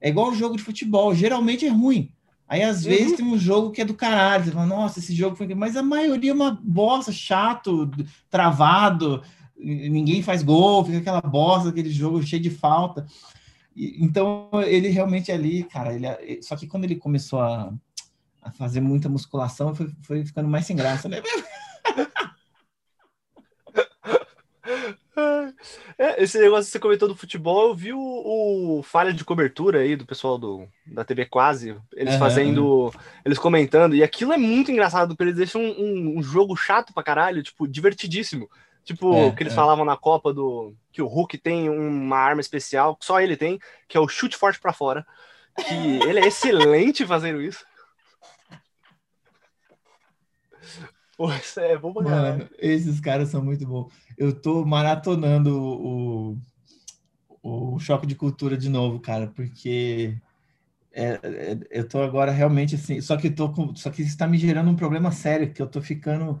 [0.00, 2.14] é igual o jogo de futebol, geralmente é ruim.
[2.52, 2.90] Aí, às Uhum.
[2.90, 4.44] vezes, tem um jogo que é do caralho.
[4.44, 5.46] Você fala, nossa, esse jogo foi.
[5.54, 7.90] Mas a maioria é uma bosta, chato,
[8.28, 9.22] travado,
[9.56, 13.06] ninguém faz gol, fica aquela bosta, aquele jogo cheio de falta.
[13.74, 17.72] E- então, ele realmente ali, cara, ele, só que quando ele começou a,
[18.42, 21.22] a fazer muita musculação, foi, foi ficando mais sem graça, né?
[25.98, 27.98] É, esse negócio que você comentou do futebol, eu vi o,
[28.78, 32.92] o falha de cobertura aí do pessoal do, da TV Quase, eles fazendo,
[33.24, 36.92] eles comentando, e aquilo é muito engraçado, porque eles deixam um, um- um jogo chato
[36.92, 38.48] pra caralho, tipo, divertidíssimo.
[38.84, 39.56] Tipo, É, que eles é.
[39.56, 40.74] falavam na Copa do.
[40.92, 44.36] Que o Hulk tem uma arma especial, que só ele tem, que é o chute
[44.36, 45.06] forte pra fora.
[45.56, 45.74] Que
[46.08, 47.64] ele é excelente fazendo isso.
[51.58, 52.02] É bom pra.
[52.02, 53.92] Mano, esses caras são muito bons.
[54.16, 56.38] Eu tô maratonando o,
[57.42, 60.16] o, choque de cultura de novo, cara, porque
[60.92, 63.00] é- é- eu tô agora realmente assim.
[63.00, 65.66] Só que tô com, só que isso tá me gerando um problema sério, que eu
[65.66, 66.38] tô ficando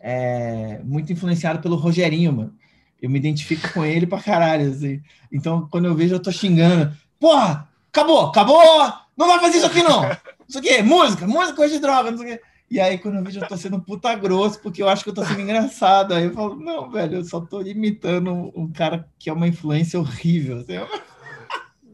[0.00, 2.54] é, muito influenciado pelo Rogerinho, mano.
[3.00, 5.00] Eu me identifico com ele pra caralho, assim.
[5.30, 6.92] Então, quando eu vejo, eu tô xingando.
[7.18, 8.92] Porra, acabou, acabou!
[9.16, 10.02] Não vai fazer isso aqui, não!
[10.48, 12.44] Isso aqui, música, música coisa de droga, não sei o quê.
[12.70, 15.14] E aí, quando eu vejo, eu tô sendo puta grosso, porque eu acho que eu
[15.14, 16.12] tô sendo engraçado.
[16.12, 19.98] Aí eu falo, não, velho, eu só tô imitando um, cara que é uma influência
[19.98, 20.58] horrível.
[20.58, 20.74] assim.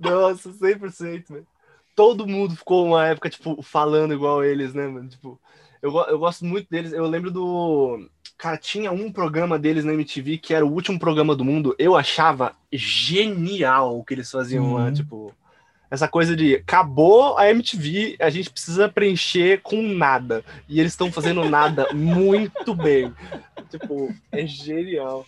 [0.00, 1.46] Nossa, 100%, velho.
[1.94, 5.08] Todo mundo ficou uma época, tipo, falando igual eles, né, mano?
[5.08, 5.40] Tipo,
[5.80, 6.92] eu, eu gosto muito deles.
[6.92, 8.08] Eu lembro do.
[8.36, 11.74] Cara, tinha um programa deles na MTV que era o último programa do mundo.
[11.78, 14.92] Eu achava genial o que eles faziam lá, Uhum.
[14.92, 15.32] tipo.
[15.94, 20.44] Essa coisa de acabou a MTV, a gente precisa preencher com nada.
[20.68, 23.12] E eles estão fazendo nada muito bem.
[23.70, 25.24] Tipo, é genial.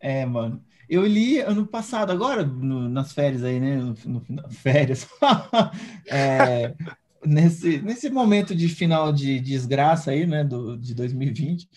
[0.00, 0.60] É, mano.
[0.88, 3.76] Eu li ano passado, agora, no- nas férias aí, né?
[3.76, 3.94] No,
[4.28, 5.06] no férias.
[6.12, 6.74] É,
[7.24, 10.42] nesse, nesse momento de final de desgraça aí, né?
[10.42, 11.68] Do, de 2020.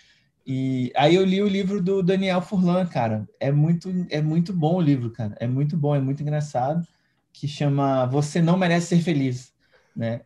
[0.45, 3.27] E aí eu li o livro do Daniel Furlan, cara.
[3.39, 5.35] É muito, é muito bom o livro, cara.
[5.39, 6.85] É muito bom, é muito engraçado.
[7.33, 9.53] Que chama Você Não Merece Ser Feliz,
[9.95, 10.21] né?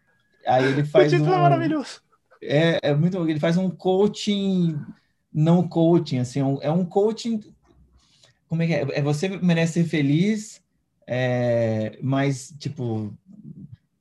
[0.48, 2.02] Aí ele O faz título é um, maravilhoso.
[2.42, 4.86] é, é muito ele faz um coaching
[5.34, 7.42] não coaching assim um- é um coaching
[8.48, 10.62] como é que é é você merece ser feliz
[11.06, 13.14] é, mas tipo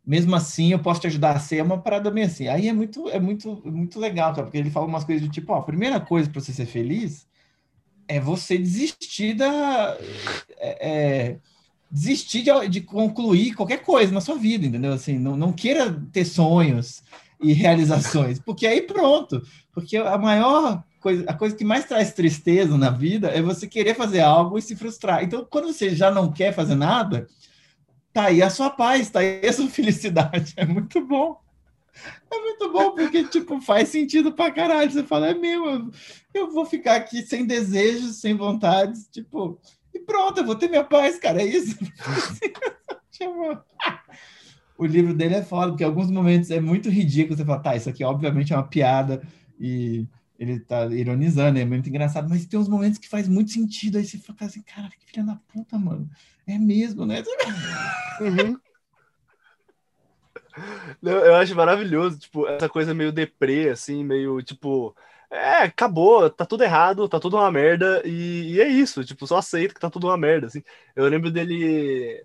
[0.07, 2.73] mesmo assim eu posso te ajudar a ser é uma parada meio assim aí é
[2.73, 5.63] muito é muito muito legal cara, porque ele fala umas coisas do tipo ó, a
[5.65, 7.27] primeira coisa para você ser feliz
[8.09, 9.97] é você desistir da
[10.59, 11.41] é, é,
[11.91, 14.93] desistir de, de concluir qualquer coisa na sua vida, entendeu?
[14.93, 17.03] Assim, não, não queira ter sonhos
[17.41, 19.43] e realizações, porque aí pronto.
[19.73, 23.95] Porque a maior coisa, a coisa que mais traz tristeza na vida é você querer
[23.95, 25.23] fazer algo e se frustrar.
[25.23, 27.29] Então, quando você já não quer fazer nada,
[28.13, 30.55] tá aí a sua paz, tá aí a sua felicidade.
[30.57, 31.39] É muito bom.
[32.31, 34.91] É muito bom, porque, tipo, faz sentido pra caralho.
[34.91, 35.91] Você fala, é mesmo,
[36.35, 39.59] eu vou ficar aqui sem desejos, sem vontades, tipo,
[39.97, 41.77] e pronto, eu vou ter minha paz, cara, é isso.
[43.11, 43.59] Tipo,
[44.77, 47.35] o livro dele é foda, porque em alguns momentos é muito ridículo.
[47.35, 49.23] Você fala, tá, isso aqui obviamente é uma piada
[49.59, 50.07] e
[50.39, 53.97] ele tá ironizando, é muito engraçado, mas tem uns momentos que faz muito sentido.
[53.97, 56.11] Aí você fica assim, cara, que filha da puta, mano.
[56.47, 57.23] É mesmo, né?
[58.21, 58.59] Uhum.
[61.01, 64.95] Não, eu acho maravilhoso, tipo, essa coisa meio deprê, assim, meio, tipo,
[65.37, 69.39] é, acabou, tá tudo errado, tá tudo uma merda, e, e é isso, tipo, só
[69.39, 70.63] aceita que tá tudo uma merda, assim.
[70.95, 72.25] Eu lembro dele,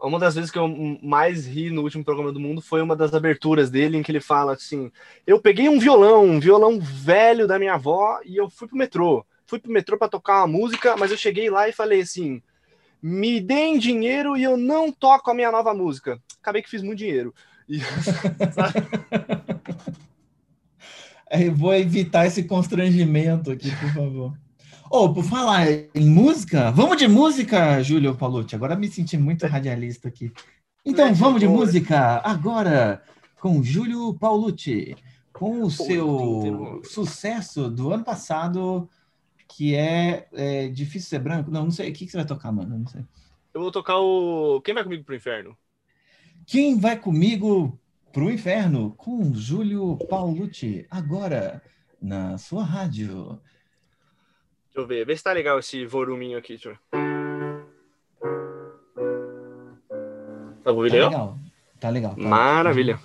[0.00, 0.68] uma das vezes que eu
[1.02, 4.20] mais ri no último programa do mundo foi uma das aberturas dele, em que ele
[4.20, 4.90] fala assim,
[5.26, 9.24] eu peguei um violão, um violão velho da minha avó, e eu fui pro metrô.
[9.46, 12.42] Fui pro metrô pra tocar uma música, mas eu cheguei lá e falei assim,
[13.00, 16.20] me deem dinheiro e eu não toco a minha nova música.
[16.40, 17.32] Acabei que fiz muito dinheiro.
[17.68, 17.80] E-?
[21.40, 24.38] Eu vou evitar esse constrangimento aqui, por favor.
[24.90, 28.54] Ô, por falar em música, vamos de música, Júlio Paulucci.
[28.54, 30.32] Agora me senti muito radialista aqui.
[30.84, 33.02] Então, vamos de música agora
[33.40, 34.94] com Júlio Paulucci,
[35.32, 38.88] com o seu sucesso do ano passado,
[39.48, 41.50] que é, é Difícil Ser Branco.
[41.50, 41.90] Não, não sei.
[41.90, 42.78] O que, que você vai tocar, mano?
[42.78, 43.02] Não sei.
[43.52, 44.60] Eu vou tocar o.
[44.60, 45.56] Quem vai comigo pro inferno?
[46.46, 47.76] Quem vai comigo
[48.16, 48.94] pro inferno?
[48.96, 51.62] Com Júlio Paulucci, agora
[52.00, 53.38] na sua rádio.
[54.64, 55.04] Deixa eu ver.
[55.04, 56.78] Vê se tá legal esse voluminho aqui, deixa.
[60.64, 61.10] Tá ouvindo Tá legal?
[61.10, 61.38] legal.
[61.78, 62.14] Tá legal.
[62.14, 62.22] tá.
[62.22, 62.98] Maravilha.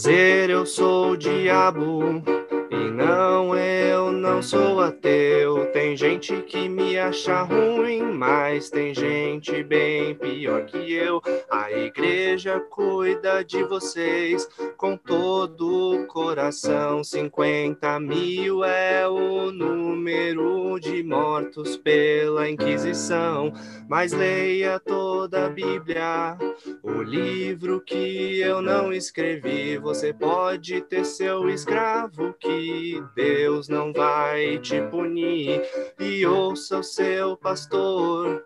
[0.00, 2.22] Prazer, eu sou o diabo.
[2.70, 5.67] E não, eu não sou ateu.
[5.78, 11.22] Tem gente que me acha ruim, mas tem gente bem pior que eu.
[11.48, 17.04] A igreja cuida de vocês com todo o coração.
[17.04, 23.52] 50 mil é o número de mortos pela Inquisição.
[23.88, 26.36] Mas leia toda a Bíblia,
[26.82, 29.78] o livro que eu não escrevi.
[29.78, 35.67] Você pode ter seu escravo que Deus não vai te punir.
[35.98, 38.44] E ouça o seu pastor,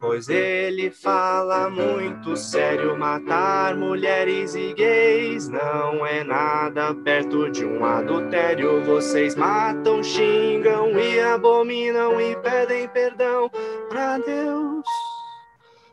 [0.00, 2.98] pois ele fala muito sério.
[2.98, 8.82] Matar mulheres e gays não é nada perto de um adultério.
[8.84, 13.50] Vocês matam, xingam e abominam e pedem perdão
[13.88, 14.84] pra Deus.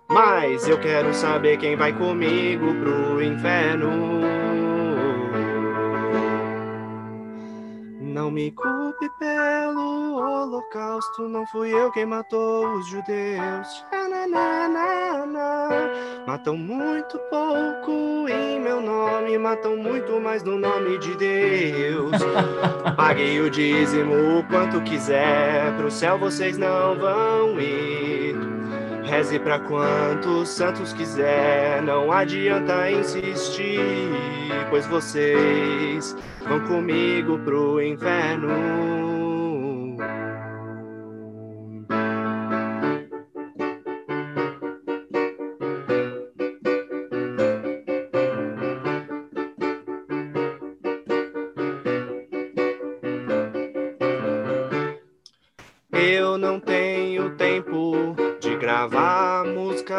[0.09, 4.40] Mas eu quero saber quem vai comigo pro inferno.
[8.31, 13.85] Me culpe pelo holocausto, não fui eu quem matou os judeus.
[13.91, 15.67] Xananana.
[16.25, 22.11] Matam muito pouco em meu nome, matam muito mais no nome de Deus.
[22.95, 28.00] Paguei o dízimo o quanto quiser, pro céu vocês não vão ir.
[29.11, 33.77] Reze pra quantos santos quiser, não adianta insistir,
[34.69, 36.15] pois vocês
[36.47, 38.47] vão comigo pro inferno.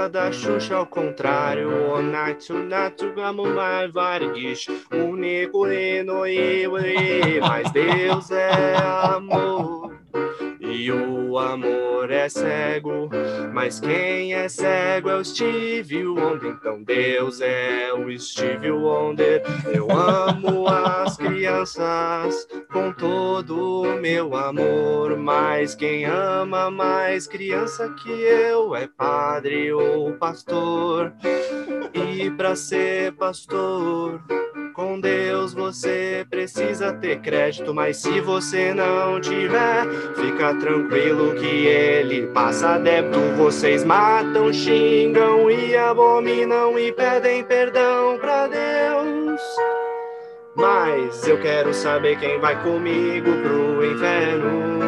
[0.09, 1.69] Da Xuxa ao contrário.
[1.93, 6.67] O Nato Gamumai Vargish, o Nego Reno e
[7.41, 9.93] Mas Deus é amor.
[10.61, 13.09] E o amor é cego,
[13.53, 16.51] mas quem é cego é o Steve Wonder.
[16.51, 19.43] Então Deus é o Steve Wonder.
[19.73, 28.11] Eu amo as crianças com todo o meu amor, mas quem ama mais criança que
[28.11, 31.13] eu é padre ou pastor.
[31.95, 34.21] E para ser pastor,
[34.73, 42.27] com Deus você precisa ter crédito, mas se você não tiver, fica tranquilo que ele
[42.29, 43.19] passa débito.
[43.37, 49.41] Vocês matam, xingam e abominam e pedem perdão pra Deus.
[50.57, 54.82] Mas eu quero saber quem vai comigo pro inferno.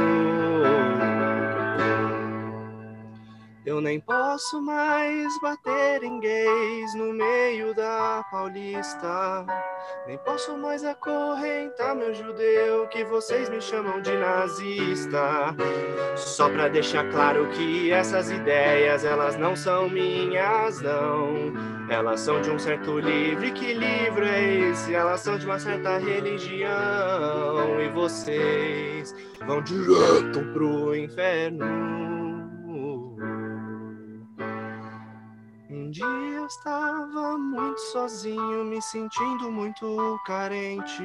[3.67, 9.47] Eu nem posso mais bater em gays no meio da Paulista.
[10.07, 15.57] Nem posso mais acorrentar meu judeu, que vocês me chamam de nazista.
[16.15, 21.55] Só pra deixar claro que essas ideias, elas não são minhas, não.
[21.89, 24.95] Elas são de um certo livre, que livro é esse?
[24.95, 27.81] Elas são de uma certa religião.
[27.81, 29.15] E vocês
[29.47, 32.04] vão direto pro inferno.
[35.95, 41.05] Dia eu estava muito sozinho, me sentindo muito carente.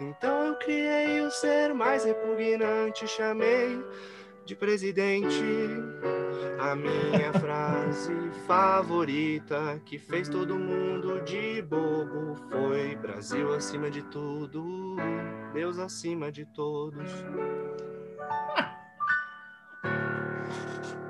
[0.00, 3.80] Então eu criei o ser mais repugnante, chamei
[4.44, 5.40] de presidente.
[6.58, 8.12] A minha frase
[8.44, 14.96] favorita que fez todo mundo de bobo foi Brasil acima de tudo,
[15.54, 17.08] Deus acima de todos.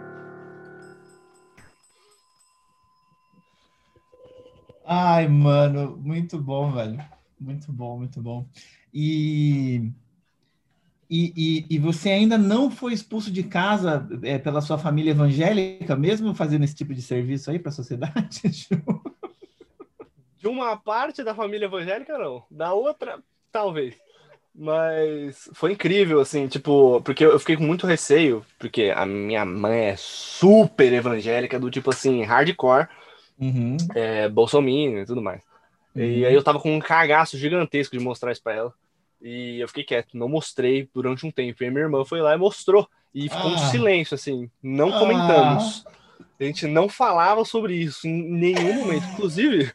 [4.88, 6.96] Ai, mano, muito bom, velho.
[7.40, 8.46] Muito bom, muito bom.
[8.94, 9.90] E,
[11.10, 16.34] e, e, você ainda não foi expulso de casa é, pela sua família evangélica, mesmo
[16.34, 18.42] fazendo esse tipo de serviço aí para a sociedade?
[20.38, 22.44] De uma parte da família evangélica, não.
[22.48, 23.18] Da outra,
[23.50, 23.96] talvez.
[24.54, 29.86] Mas foi incrível, assim, tipo, porque eu fiquei com muito receio, porque a minha mãe
[29.86, 32.88] é super evangélica, do tipo assim, hardcore,
[33.38, 33.76] Uhum.
[33.94, 35.42] é, bolsominion e tudo mais.
[35.94, 36.26] E Uhum.
[36.28, 38.74] aí eu tava com um cagaço gigantesco de mostrar isso pra ela.
[39.20, 41.62] E eu fiquei quieto, não mostrei durante um tempo.
[41.64, 42.86] E minha irmã foi lá e mostrou.
[43.14, 43.58] E ficou um Ah.
[43.70, 44.98] silêncio, assim, não Ah.
[44.98, 45.84] comentamos.
[46.38, 49.04] A gente não falava sobre isso em nenhum momento.
[49.14, 49.72] Inclusive,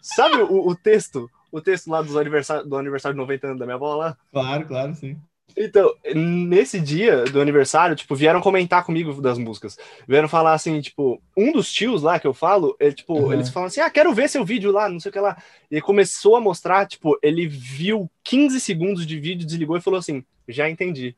[0.00, 1.28] sabe o, o texto?
[1.50, 4.16] O texto lá dos aniversário, do aniversário de 90 anos da minha avó lá?
[4.30, 5.16] Claro, claro, sim.
[5.56, 9.76] Então, nesse dia do aniversário, tipo, vieram comentar comigo das músicas.
[10.06, 13.32] Vieram falar assim, tipo, um dos tios lá que eu falo, ele, tipo, Uhum.
[13.32, 15.36] eles falam assim: ah, quero ver seu vídeo lá, não sei o que lá.
[15.70, 19.98] E ele começou a mostrar, tipo, ele viu 15 segundos de vídeo, desligou e falou
[19.98, 21.16] assim: já entendi.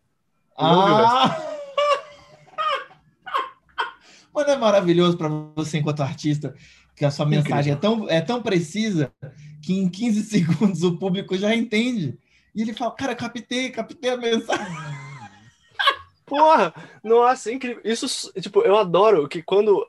[0.59, 0.81] Não.
[1.07, 1.57] Ah!
[4.33, 6.55] Mas não é maravilhoso para você, enquanto artista,
[6.95, 9.13] que a sua mensagem é tão, é tão precisa
[9.61, 12.19] que em 15 segundos o público já entende.
[12.55, 14.67] E ele fala, cara, captei, captei a mensagem.
[16.27, 16.73] Porra,
[17.03, 17.81] nossa, é incrível.
[17.85, 19.87] Isso, tipo, eu adoro que quando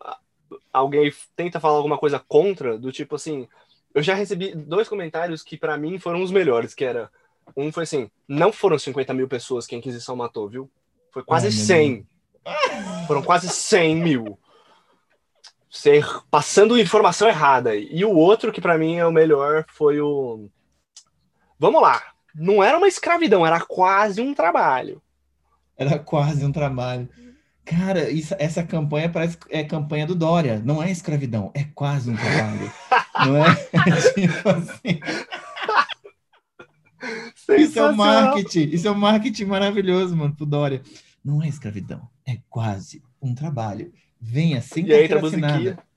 [0.74, 3.48] alguém tenta falar alguma coisa contra, do tipo assim,
[3.94, 7.12] eu já recebi dois comentários que pra mim foram os melhores, que era,
[7.56, 10.72] um foi assim, não foram 50 mil pessoas que a Inquisição matou, viu?
[11.12, 12.08] Foi quase Ai, meu 100.
[13.08, 14.40] Foram quase 100 mil.
[15.70, 17.76] Ser, passando informação errada.
[17.76, 20.50] E o outro que pra mim é o melhor foi o...
[21.60, 22.11] Vamos lá.
[22.36, 25.02] Não era uma escravidão, era quase um trabalho.
[25.78, 27.10] Era quase um trabalho.
[27.66, 30.62] Cara, isso- essa campanha parece é campanha do Dória.
[30.64, 32.72] Não é escravidão, é quase um trabalho.
[33.26, 33.56] Não é?
[34.16, 35.00] tipo assim.
[37.38, 37.96] Isso é Sensacional.
[37.98, 40.82] marketing, isso é um marketing maravilhoso, mano, pro Dória.
[41.24, 43.92] Não é escravidão, é quase um trabalho.
[44.20, 45.54] Venha sem E aí entra a carteira assinada.
[45.72, 45.91] musiquinha.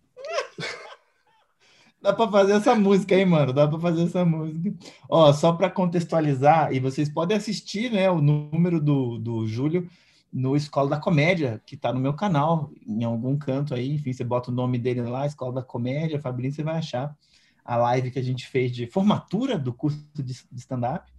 [2.04, 3.50] Dá pra fazer essa música aí, mano.
[3.50, 4.74] Dá pra fazer essa música.
[5.08, 9.88] Ó, só pra contextualizar, e vocês podem assistir, né, o número do, do Júlio
[10.30, 13.94] no Escola da Comédia, que tá no meu canal, em algum canto aí.
[13.94, 17.16] Enfim, você bota o nome dele lá, Escola da Comédia, Fabrício, você vai achar
[17.64, 21.10] a live que a gente fez de formatura do curso de de stand-up.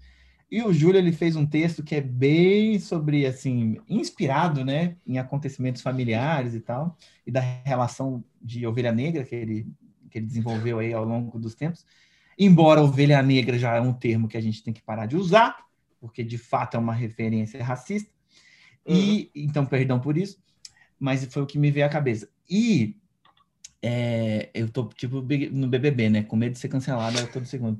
[0.52, 5.18] E o Júlio, ele fez um texto que é bem sobre, assim, inspirado, né, em
[5.18, 9.66] acontecimentos familiares e tal, e da relação de ovelha negra que ele
[10.10, 11.86] que ele desenvolveu aí ao longo dos tempos.
[12.38, 15.58] Embora ovelha negra já é um termo que a gente tem que parar de usar,
[16.00, 18.12] porque de fato é uma referência racista.
[18.88, 20.40] E então, perdão por isso,
[21.00, 22.30] mas foi o que me veio à cabeça.
[22.50, 22.98] E
[23.82, 25.18] é, eu tô tipo
[25.52, 26.24] no BBB, né?
[26.24, 27.80] Com medo de ser cancelado a todo segundo.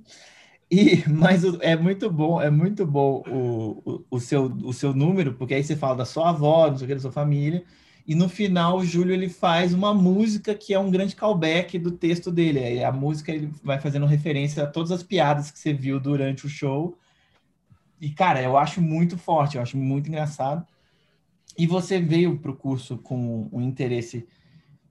[0.72, 4.94] E, mas o- é muito bom, é muito bom o, o, o seu, o seu
[4.94, 7.66] número, porque aí você fala da sua avó, não sei o que, da sua família,
[8.08, 11.92] e no final, o Júlio ele faz uma música que é um grande callback do
[11.92, 12.60] texto dele.
[12.60, 16.46] Aí a música ele vai fazendo referência a todas as piadas que você viu durante
[16.46, 16.98] o show.
[18.00, 20.66] E, cara, eu acho muito forte, eu acho muito engraçado.
[21.58, 24.28] E você veio para o curso com um interesse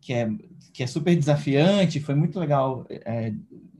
[0.00, 0.28] que é,
[0.72, 3.32] que é super desafiante, foi muito legal é,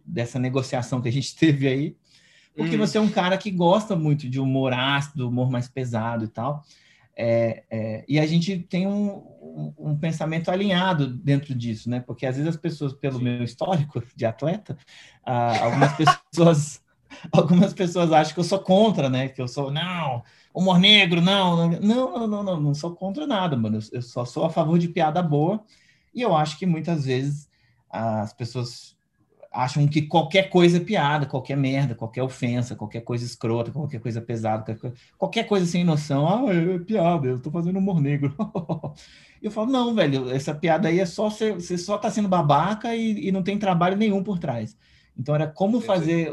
[0.07, 1.97] dessa negociação que a gente teve aí,
[2.57, 2.87] porque Uhum.
[2.87, 6.65] você é um cara que gosta muito de humor ácido, humor mais pesado e tal.
[7.17, 12.01] É, é, e a gente tem um, um, pensamento alinhado dentro disso, né?
[12.01, 14.77] Porque às vezes as pessoas, pelo meu histórico de atleta,
[15.25, 15.93] ah, algumas
[16.33, 16.83] pessoas
[17.33, 19.29] algumas pessoas acham que eu sou contra, né?
[19.29, 23.57] Que eu sou, não, humor negro, não, não, não, não, não, não sou contra nada,
[23.57, 23.79] mano.
[23.79, 25.63] Eu, eu só sou a favor de piada boa.
[26.15, 27.49] E eu acho que muitas vezes
[27.91, 28.94] as pessoas
[29.55, 34.21] acham que qualquer coisa é piada, qualquer merda, qualquer ofensa, qualquer coisa escrota, qualquer coisa
[34.21, 38.35] pesada, qualquer, coisa- qualquer coisa sem noção, ah, é piada, eu tô fazendo humor negro.
[39.43, 42.95] Eu falo, não, velho, essa piada aí é só você, você só tá sendo babaca
[42.97, 44.77] e, e não tem trabalho nenhum por trás.
[45.17, 46.33] Então era como fazer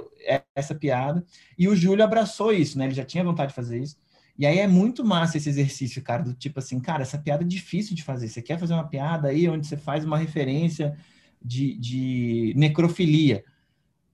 [0.55, 1.23] essa piada.
[1.57, 2.85] E o Júlio abraçou isso, né?
[2.85, 3.97] Ele já tinha vontade de fazer isso.
[4.37, 7.47] E aí é muito massa esse exercício, cara, do tipo assim, cara, essa piada é
[7.47, 8.27] difícil de fazer.
[8.27, 10.97] Você quer fazer uma piada aí onde você faz uma referência
[11.43, 13.43] de, de necrofilia?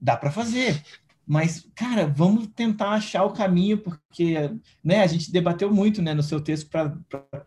[0.00, 0.82] Dá para fazer.
[1.26, 4.50] Mas, cara, vamos tentar achar o caminho, porque
[4.82, 6.96] né, a gente debateu muito né, no seu texto para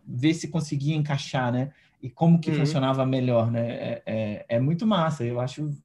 [0.05, 1.71] ver se conseguia encaixar, né?
[2.01, 2.57] E como que Uhum.
[2.57, 3.69] funcionava melhor, né?
[3.71, 5.23] É, é, é muito massa.
[5.23, 5.75] Eu acho,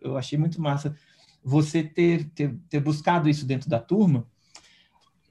[0.00, 0.96] eu achei muito massa
[1.44, 4.26] você ter, ter, ter buscado isso dentro da turma,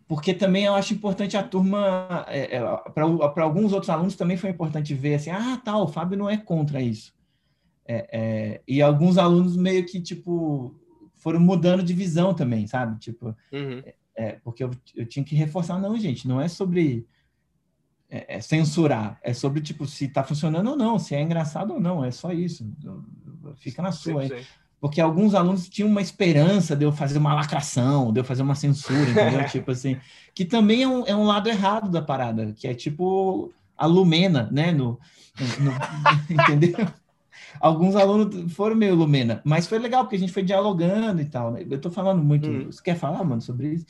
[0.07, 2.59] porque também eu acho importante a turma, é,
[2.93, 6.35] para alguns outros alunos também foi importante ver assim, ah, tá, o Fábio não é
[6.37, 7.13] contra isso.
[7.85, 10.73] É, é, e alguns alunos meio que, tipo,
[11.15, 12.99] foram mudando de visão também, sabe?
[12.99, 13.81] Tipo, Uhum.
[14.15, 17.05] é, porque eu, eu tinha que reforçar, não, gente, não é sobre
[18.09, 21.79] é, é censurar, é sobre, tipo, se tá funcionando ou não, se é engraçado ou
[21.79, 22.69] não, é só isso.
[23.55, 24.29] Fica na sua aí.
[24.29, 24.45] 100%.
[24.81, 28.55] Porque alguns alunos tinham uma esperança de eu fazer uma lacração, de eu fazer uma
[28.55, 29.45] censura, entendeu?
[29.47, 29.95] tipo assim,
[30.33, 34.49] que também é um, é um lado errado da parada, que é tipo a Lumena,
[34.51, 34.71] né?
[34.71, 34.99] No,
[35.39, 35.71] no- no-
[36.41, 36.75] entendeu?
[37.59, 41.51] Alguns alunos foram meio Lumena, mas foi legal, porque a gente foi dialogando e tal.
[41.51, 41.65] né?
[41.69, 42.49] Eu tô falando muito.
[42.49, 42.65] Hum.
[42.65, 43.85] Você quer falar, mano, sobre isso?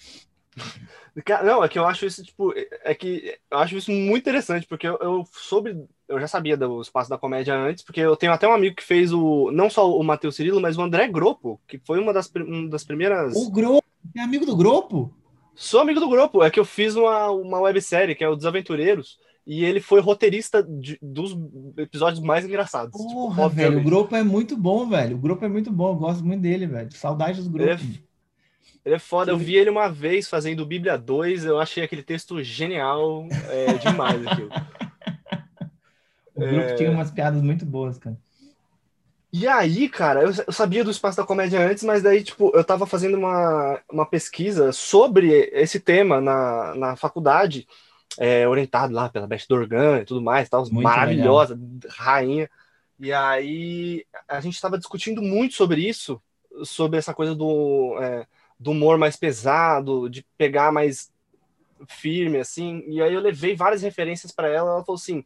[1.43, 4.87] Não, é que eu acho isso, tipo, é que eu acho isso muito interessante, porque
[4.87, 8.47] eu, eu soube, eu já sabia do espaço da comédia antes, porque eu tenho até
[8.47, 11.79] um amigo que fez o, não só o Matheus Cirilo, mas o André Gropo, que
[11.79, 13.35] foi uma das, uma das primeiras.
[13.35, 13.85] O Gropo,
[14.15, 15.13] é amigo do Gropo?
[15.53, 19.19] Sou amigo do Gropo, é que eu fiz uma, uma websérie, que é o Desaventureiros,
[19.45, 21.35] e ele foi roteirista de- dos
[21.77, 22.91] episódios mais engraçados.
[22.99, 23.83] tipo, Porra, velho, o.
[23.83, 25.15] Gropo é muito bom, velho.
[25.15, 26.91] O Grupo é muito bom, eu gosto muito dele, velho.
[26.93, 27.93] Saudades do Ele é Grupo.
[28.83, 32.41] Ele é foda, eu vi ele uma vez fazendo Bíblia 2, eu achei aquele texto
[32.41, 34.49] genial, é demais aquilo.
[36.33, 38.17] O Grupo é- tinha umas piadas muito boas, cara.
[39.33, 42.63] E aí, cara, eu, eu sabia do espaço da comédia antes, mas daí, tipo, eu
[42.63, 47.65] tava fazendo uma, uma pesquisa sobre esse tema na, na faculdade,
[48.17, 51.59] é, orientado lá pela Beth Dorgan e tudo mais, tal, Muito maravilhosa,
[51.89, 52.49] rainha.
[52.99, 56.21] E aí a gente tava discutindo muito sobre isso,
[56.63, 58.27] sobre essa coisa do, é,
[58.59, 61.11] do humor mais pesado, de pegar mais
[61.87, 62.83] firme, assim.
[62.87, 65.23] E aí eu levei várias referências para ela, ela falou assim,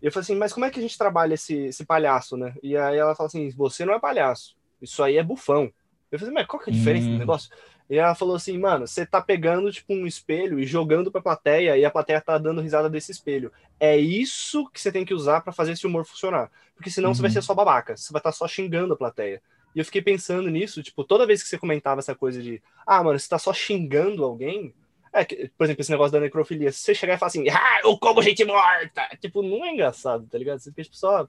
[0.00, 2.54] eu falei assim, mas como é que a gente trabalha esse, esse palhaço, né?
[2.62, 5.70] E aí ela falou assim, você não é palhaço, isso aí é bufão.
[6.10, 7.12] Eu falei, mas qual que é a diferença Hum.
[7.12, 7.50] do negócio?
[7.90, 11.76] E ela falou assim, mano, você tá pegando, tipo, um espelho e jogando pra plateia,
[11.76, 13.50] e a plateia tá dando risada desse espelho.
[13.80, 16.50] É isso que você tem que usar pra fazer esse humor funcionar.
[16.74, 17.32] Porque senão você vai Uhum.
[17.32, 19.42] ser só babaca, você vai estar só xingando a plateia.
[19.74, 23.02] E eu fiquei pensando nisso, tipo, toda vez que você comentava essa coisa de, ah,
[23.02, 24.74] mano, você tá só xingando alguém,
[25.12, 26.70] é, que, por exemplo, esse negócio da necrofilia.
[26.72, 29.08] Se você chegar e falar assim, ah, eu como gente morta!
[29.20, 30.58] Tipo, não é engraçado, tá ligado?
[30.58, 31.26] Você fica tipo, só,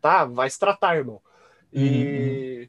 [0.00, 1.20] tá, vai se tratar, irmão.
[1.72, 2.68] E,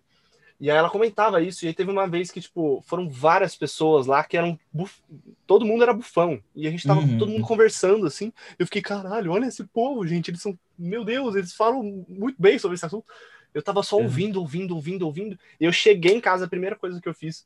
[0.62, 4.06] e aí ela comentava isso, e aí teve uma vez que, tipo, foram várias pessoas
[4.06, 4.58] lá que eram.
[4.72, 5.02] Buf...
[5.48, 6.40] Todo mundo era bufão.
[6.56, 7.18] E a gente tava Uhum.
[7.18, 8.32] todo mundo conversando assim.
[8.60, 10.30] Eu fiquei, caralho, olha esse povo, gente.
[10.30, 10.56] Eles são.
[10.78, 13.06] Meu Deus, eles falam muito bem sobre esse assunto.
[13.54, 14.04] Eu tava só Uhum.
[14.04, 15.40] ouvindo, ouvindo, ouvindo, ouvindo.
[15.60, 17.46] E eu cheguei em casa, a primeira coisa que eu fiz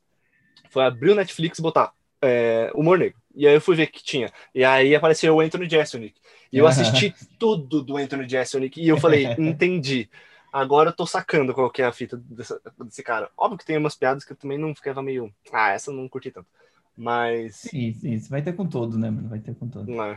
[0.68, 3.18] foi abrir o Netflix e botar é, Humor Negro.
[3.34, 4.30] E aí eu fui ver que tinha.
[4.54, 6.14] E aí apareceu o Anthony Jeselnik.
[6.52, 8.78] E eu assisti tudo do Anthony Jeselnik.
[8.80, 10.08] E eu falei, entendi.
[10.56, 13.30] Agora eu tô sacando qual que é a fita dessa- desse cara.
[13.36, 15.30] Óbvio que tem umas piadas que eu também não ficava meio.
[15.52, 16.48] Ah, essa eu não curti tanto.
[16.96, 17.56] Mas.
[17.56, 19.28] Sim, sim, isso vai ter com todo, né, mano?
[19.28, 19.90] Vai ter com todo.
[19.92, 20.16] É.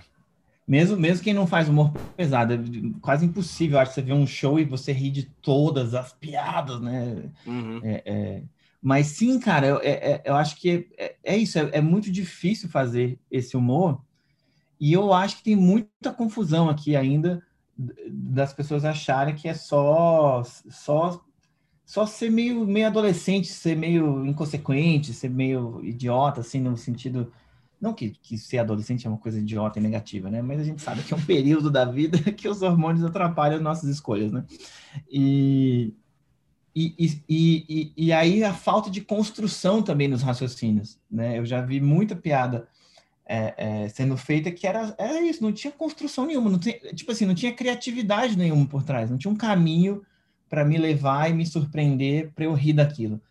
[0.68, 2.58] Mesmo, mesmo quem não faz humor pesado, é
[3.02, 7.32] quase impossível, acho, você ver um show e você rir de todas as piadas, né?
[7.46, 7.82] Uhum.
[7.84, 8.44] É, é,
[8.82, 12.70] Mas sim, cara, eu, é- é- eu acho que é, é isso, é, muito difícil
[12.70, 14.02] fazer esse humor,
[14.80, 17.44] e eu acho que tem muita confusão aqui ainda
[18.08, 21.24] das pessoas acharem que é só só
[21.90, 27.34] só ser meio, meio adolescente, ser meio inconsequente, ser meio idiota, assim, no sentido.
[27.82, 30.40] Não que, que ser adolescente é uma coisa idiota e negativa, né?
[30.40, 33.90] Mas a gente sabe que é um período da vida que os hormônios atrapalham nossas
[33.90, 34.46] escolhas, né?
[35.10, 35.96] E,
[36.76, 36.94] e,
[37.28, 41.40] e, e, e aí a falta de construção também nos raciocínios, né?
[41.40, 42.68] Eu já vi muita piada
[43.32, 47.12] é, é, sendo feita que era, era isso, não tinha construção nenhuma, não tinha, tipo
[47.12, 50.02] assim, não tinha criatividade nenhuma por trás, não tinha um caminho
[50.50, 53.22] para me levar e me surpreender para eu rir daquilo.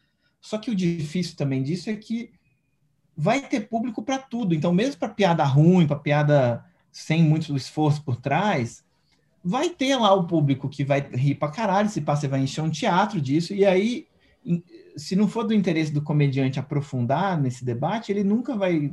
[0.40, 2.30] Só que o difícil também disso é que
[3.16, 4.54] vai ter público para tudo.
[4.54, 8.84] Então, mesmo para piada ruim, para piada sem muito esforço por trás,
[9.42, 12.70] vai ter lá o público que vai rir para caralho, se passa, vai encher um
[12.70, 14.06] teatro disso, e aí,
[14.96, 18.92] se não for do interesse do comediante aprofundar nesse debate, ele nunca vai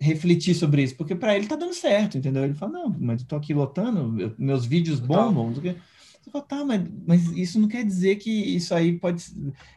[0.00, 2.44] refletir sobre isso, porque para ele tá dando certo, entendeu?
[2.44, 5.76] Ele fala, não, mas eu tô aqui lotando, eu- meus vídeos bombam, quê.
[6.22, 9.24] Você fala, tá, mas, mas isso não quer dizer que isso aí pode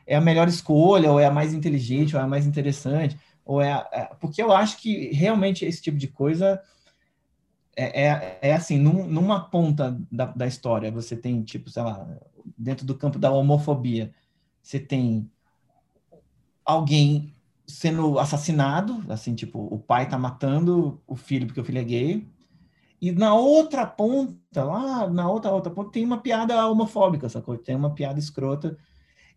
[0.08, 3.62] é a melhor escolha, ou é a mais inteligente, ou é a mais interessante, ou
[3.62, 6.62] é, a- é- porque eu acho que realmente esse tipo de coisa
[7.76, 12.08] é, é, é assim, num- numa ponta da, da história, você tem, tipo, sei lá,
[12.58, 14.14] dentro do campo da homofobia,
[14.62, 15.30] você tem
[16.66, 17.34] alguém
[17.74, 22.28] sendo assassinado, assim, tipo, o pai tá matando o filho porque o filho é gay,
[23.02, 27.58] e na outra ponta, lá na outra outra ponta, tem uma piada homofóbica, sacou?
[27.58, 28.78] Tem uma piada escrota.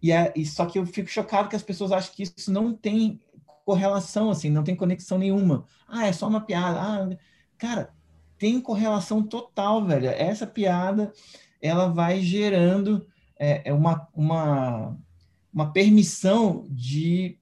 [0.03, 2.73] E, é, e só que eu fico chocado que as pessoas acham que isso não
[2.73, 3.21] tem
[3.65, 5.65] correlação, assim, não tem conexão nenhuma.
[5.89, 6.81] Ah, é só uma piada.
[6.81, 7.17] Ah,
[7.59, 7.91] cara,
[8.39, 10.09] tem correlação total, velho.
[10.11, 11.13] Essa piada,
[11.61, 13.07] ela vai gerando
[13.39, 14.97] é, é uma, uma
[15.57, 17.39] uma permissão de,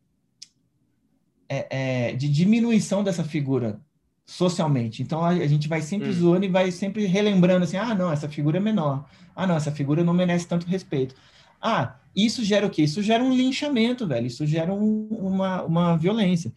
[1.48, 3.80] é, é, de diminuição dessa figura
[4.24, 5.02] socialmente.
[5.02, 6.12] Então a, a gente vai sempre Hum.
[6.12, 9.06] zoando e vai sempre relembrando assim: ah, não, essa figura é menor.
[9.36, 11.14] Ah, não, essa figura não merece tanto respeito.
[11.60, 12.82] Ah, isso gera o quê?
[12.82, 14.26] Isso gera um linchamento, velho.
[14.26, 16.52] Isso gera um- uma, uma violência.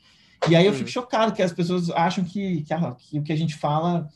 [0.50, 0.76] E aí eu Hum.
[0.76, 4.10] fico chocado que as pessoas acham que, que, a- que o que a gente fala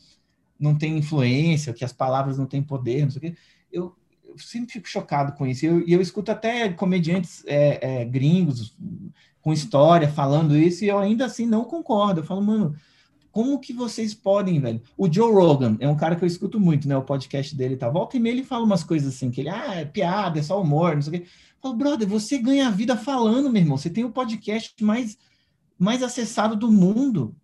[0.60, 3.38] não tem influência, que as palavras não têm poder, não sei o quê.
[3.72, 5.66] Eu, eu sempre fico chocado com isso.
[5.66, 8.76] E eu, eu escuto até comediantes é, é, gringos
[9.42, 12.22] com história falando isso, e eu ainda assim não concordo.
[12.22, 12.76] Eu falo, mano,
[13.32, 14.82] como que vocês podem, velho?
[14.98, 16.98] O Joe Rogan é um cara que eu escuto muito, né?
[16.98, 17.92] O podcast dele tal.
[17.92, 20.62] Volta e meia ele fala umas coisas assim, que ele, ah, é piada, é só
[20.62, 21.28] humor, não sei o quê.
[21.28, 23.78] Eu falo, brother, você ganha a vida falando, meu irmão.
[23.78, 25.18] Você tem o podcast mais,
[25.80, 27.36] mais acessado do mundo.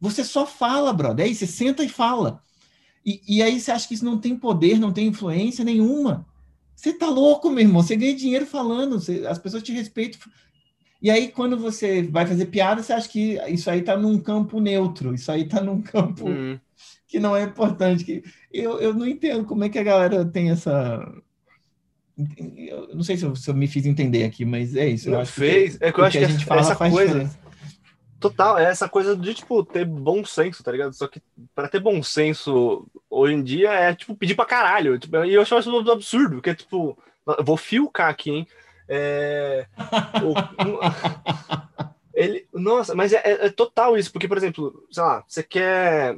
[0.00, 1.26] Você só fala, brother.
[1.26, 2.40] É isso, você senta e fala.
[3.04, 6.26] E, e aí você acha que isso não tem poder, não tem influência nenhuma.
[6.74, 7.82] Você tá louco, meu irmão.
[7.82, 10.20] Você ganha dinheiro falando, você- as pessoas te respeitam.
[11.02, 14.60] E aí, quando você vai fazer piada, você acha que isso aí tá num campo
[14.60, 16.58] neutro, isso aí tá num campo Hum.
[17.06, 18.02] que não é importante.
[18.04, 18.22] Que
[18.52, 21.00] eu, eu não entendo como é que a galera tem essa.
[22.56, 25.08] Eu não sei se eu, se eu me fiz entender aqui, mas é isso.
[25.08, 25.78] Eu Não acho que fez.
[25.80, 27.06] É que eu acho que a gente fala essa coisa.
[27.06, 27.38] diferença.
[28.18, 30.94] Total, é essa coisa de, tipo, ter bom senso, tá ligado?
[30.94, 31.20] Só que
[31.54, 34.98] pra ter bom senso hoje em dia é, tipo, pedir pra caralho.
[34.98, 36.96] Tipo, e eu acho isso um absurdo, porque, tipo,
[37.38, 38.46] eu vou filcar aqui, hein?
[38.88, 39.66] É.
[40.22, 40.34] o-
[42.14, 46.16] ele, nossa, mas é, é- total isso, porque, por exemplo, sei lá, você quer.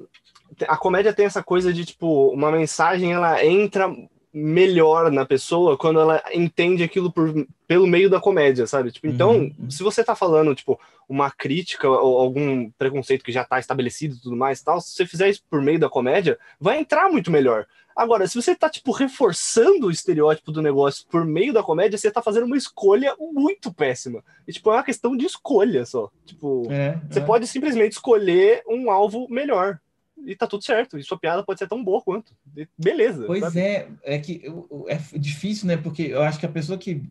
[0.66, 3.92] A comédia tem essa coisa de, tipo, uma mensagem ela entra
[4.32, 8.90] melhor na pessoa quando ela entende aquilo por, pelo meio da comédia, sabe?
[8.92, 9.70] Tipo, então, Uhum.
[9.70, 14.20] se você tá falando, tipo, uma crítica ou algum preconceito que já tá estabelecido e
[14.20, 17.66] tudo mais tal, se você fizer isso por meio da comédia, vai entrar muito melhor.
[17.98, 22.12] Agora, se você tá, tipo, reforçando o estereótipo do negócio por meio da comédia, você
[22.12, 24.22] tá fazendo uma escolha muito péssima.
[24.46, 26.08] E, tipo, é uma questão de escolha só.
[26.24, 27.24] Tipo, É, você é.
[27.24, 29.80] pode simplesmente escolher um alvo melhor.
[30.24, 30.96] E tá tudo certo.
[30.96, 32.36] E sua piada pode ser tão boa quanto.
[32.78, 33.24] Beleza.
[33.26, 33.58] Pois sabe?
[33.58, 34.44] é, é que
[34.86, 35.76] é difícil, né?
[35.76, 37.02] Porque eu acho que a pessoa que,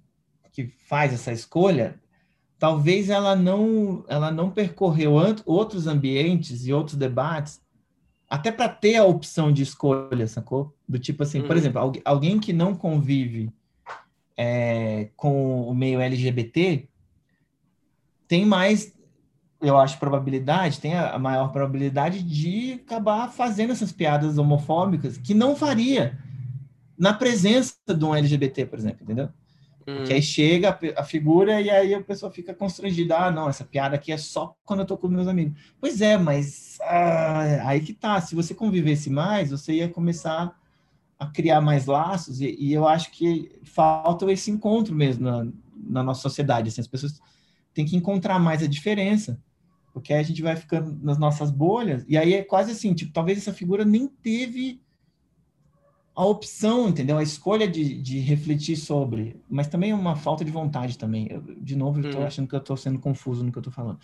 [0.54, 2.00] que faz essa escolha,
[2.58, 5.16] talvez ela não, ela não percorreu
[5.46, 7.60] outros ambientes e outros debates,
[8.30, 10.76] até para ter a opção de escolha, sacou?
[10.88, 11.58] Do tipo assim, por Uhum.
[11.58, 13.52] exemplo, algu- alguém que não convive
[14.38, 16.88] é, com o meio LGBT
[18.28, 18.94] tem mais,
[19.62, 25.34] eu acho, probabilidade, tem a a maior probabilidade de acabar fazendo essas piadas homofóbicas que
[25.34, 26.18] não faria
[26.98, 29.30] na presença de um LGBT, por exemplo, entendeu?
[29.88, 30.04] Hum.
[30.04, 33.18] Que aí chega a figura e aí a pessoa fica constrangida.
[33.18, 35.58] Ah, não, essa piada aqui é só quando eu tô com meus amigos.
[35.80, 38.20] Pois é, mas ah, aí que tá.
[38.20, 40.54] Se você convivesse mais, você ia começar
[41.18, 46.04] a criar mais laços e, e eu acho que falta esse encontro mesmo na, na
[46.04, 46.68] nossa sociedade.
[46.68, 47.20] Assim, as pessoas
[47.74, 49.42] têm que encontrar mais a diferença,
[49.94, 53.14] porque aí a gente vai ficando nas nossas bolhas e aí é quase assim, tipo,
[53.14, 54.82] talvez essa figura nem teve
[56.18, 57.18] a opção, entendeu?
[57.18, 61.28] A escolha de, de refletir sobre, mas também é uma falta de vontade também.
[61.32, 62.26] Eu, de novo, eu tô Hum.
[62.26, 64.00] achando que eu tô sendo confuso no que eu tô falando.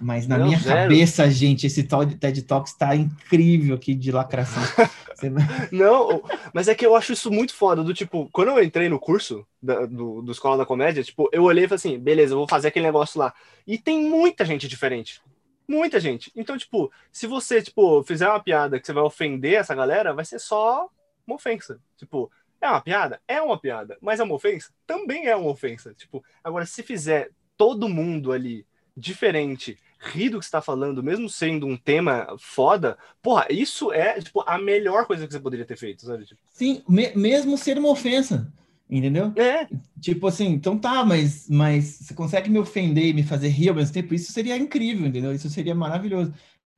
[0.00, 0.92] Mas na Não, minha zero.
[0.92, 4.62] cabeça, gente, esse tal de TED Talks está incrível aqui de lacração.
[5.72, 6.22] Não,
[6.52, 7.82] mas é que eu acho isso muito foda.
[7.82, 11.44] Do tipo, quando eu entrei no curso da- do, do Escola da Comédia, tipo, eu
[11.44, 13.32] olhei e falei assim, beleza, eu vou fazer aquele negócio lá.
[13.66, 15.20] E tem muita gente diferente.
[15.68, 16.30] Muita gente.
[16.36, 20.24] Então, tipo, se você, tipo, fizer uma piada que você vai ofender essa galera, vai
[20.24, 20.88] ser só
[21.26, 21.80] uma ofensa.
[21.96, 23.20] Tipo, é uma piada?
[23.28, 23.96] É uma piada.
[24.00, 24.72] Mas é uma ofensa?
[24.86, 25.94] Também é uma ofensa.
[25.94, 28.66] Tipo, agora, se fizer todo mundo ali
[28.96, 34.20] diferente, rir do que você tá falando, mesmo sendo um tema foda, porra, isso é,
[34.20, 36.24] tipo, a melhor coisa que você poderia ter feito, sabe?
[36.24, 38.52] Tipo, Sim, me- mesmo ser uma ofensa,
[38.88, 39.34] entendeu?
[39.34, 39.68] é,
[40.00, 43.74] Tipo assim, então tá, mas, mas você consegue me ofender e me fazer rir ao
[43.74, 44.14] mesmo tempo?
[44.14, 45.32] Isso seria incrível, entendeu?
[45.32, 46.32] Isso seria maravilhoso.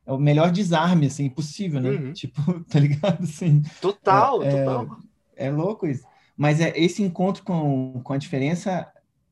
[0.08, 1.90] É o melhor desarme, assim, possível, né?
[1.90, 2.12] Uhum.
[2.14, 3.22] Tipo, tá ligado?
[3.24, 4.98] Assim, total, É, é, total.
[5.36, 6.04] é louco isso.
[6.36, 8.90] Mas é, esse encontro com, com a diferença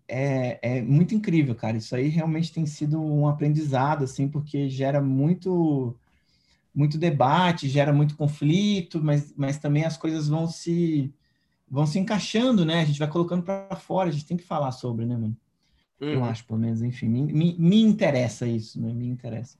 [0.08, 1.78] é, é muito incrível, cara.
[1.78, 5.98] Isso aí realmente tem sido um aprendizado, assim, porque gera muito
[6.74, 11.12] muito debate, gera muito conflito, mas, mas também as coisas vão se
[11.68, 12.80] vão se encaixando, né?
[12.82, 15.36] A gente vai colocando para fora, a gente tem que falar sobre, né, mano?
[16.10, 16.24] Eu Uhum.
[16.24, 18.92] acho, pelo menos, enfim, me, me, me interessa isso, né?
[18.94, 19.58] Me interessa.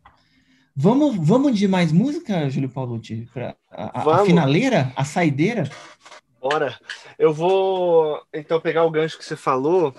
[0.78, 3.26] Vamos, vamos de mais música, Júlio Paulucci?
[3.32, 4.92] Pra, a, a- finaleira?
[4.94, 5.64] A saideira?
[6.40, 6.78] Bora.
[7.18, 9.94] Eu vou, então, pegar o gancho que você falou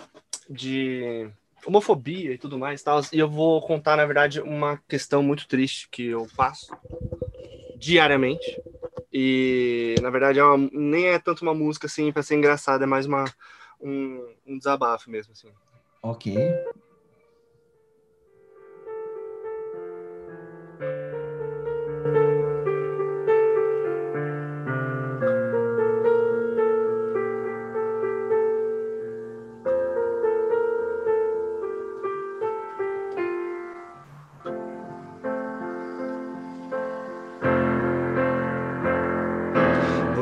[0.48, 1.28] de
[1.66, 5.48] homofobia e tudo mais e tal, e eu vou contar, na verdade, uma questão muito
[5.48, 6.68] triste que eu passo
[7.76, 8.62] diariamente.
[9.12, 12.88] E, na verdade, é uma- nem é tanto uma música, assim, pra ser engraçada, é
[12.88, 13.26] mais uma,
[13.82, 15.50] um, um desabafo mesmo, assim.
[16.04, 16.38] Ok.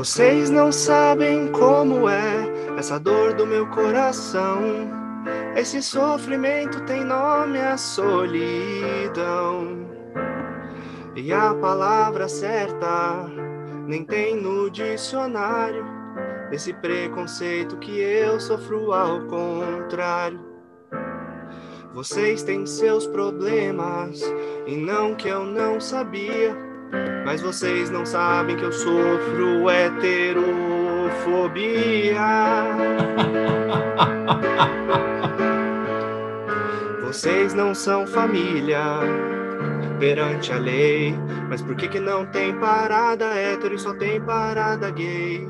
[0.05, 4.61] Vocês não sabem como é essa dor do meu coração.
[5.55, 8.45] Esse sofrimento tem nome a solidão.
[11.15, 13.25] E a palavra certa
[13.87, 15.83] nem tem no dicionário.
[16.51, 20.39] Esse preconceito que eu sofro ao contrário.
[21.95, 24.21] Vocês têm seus problemas
[24.67, 26.64] e não que eu não sabia.
[27.25, 30.25] Mas vocês não sabem que eu sofro heterofobia.
[37.15, 38.81] Vocês não são família
[39.99, 41.15] perante a lei.
[41.47, 45.47] Mas por que, que não tem parada hétero e só tem parada gay?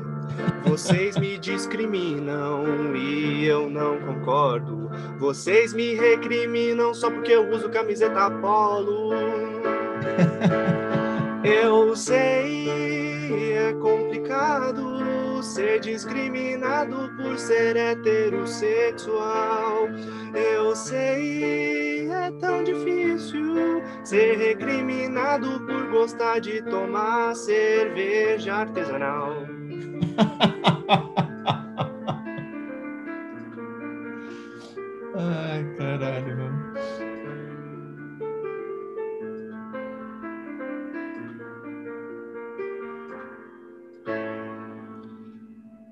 [0.64, 4.88] Vocês me discriminam e eu não concordo.
[5.18, 9.10] Vocês me recriminam só porque eu uso camiseta polo.
[11.46, 19.88] Eu sei, é complicado ser discriminado por ser heterossexual.
[20.34, 29.32] Eu sei, é tão difícil ser recriminado por gostar de tomar cerveja artesanal.
[35.14, 36.74] Ai, caralho, mano.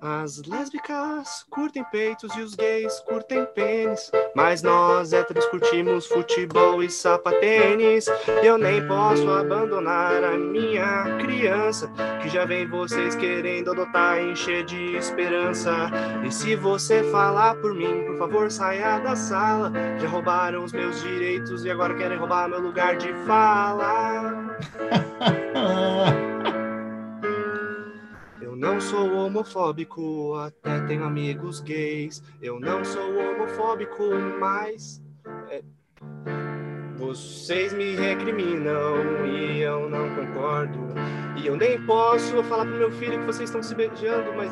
[0.06, 4.12] As lésbicas curtem peitos e os gays curtem pênis.
[4.36, 8.04] Mas nós héteros curtimos futebol e sapatênis.
[8.42, 11.90] Eu nem posso abandonar a minha criança.
[12.20, 15.72] Que já vem vocês querendo adotar, encher de esperança.
[16.22, 19.72] E se você falar por mim, por favor, saia da sala.
[19.98, 24.33] Já roubaram os meus direitos e agora querem roubar meu lugar de fala.
[28.74, 32.20] Não sou homofóbico, até tenho amigos gays.
[32.42, 34.02] Eu não sou homofóbico,
[34.40, 35.00] mas.
[35.48, 35.62] é,
[36.96, 40.80] vocês me recriminam e eu não concordo.
[41.36, 44.50] E eu nem posso falar pro meu filho que vocês estão se beijando, mas.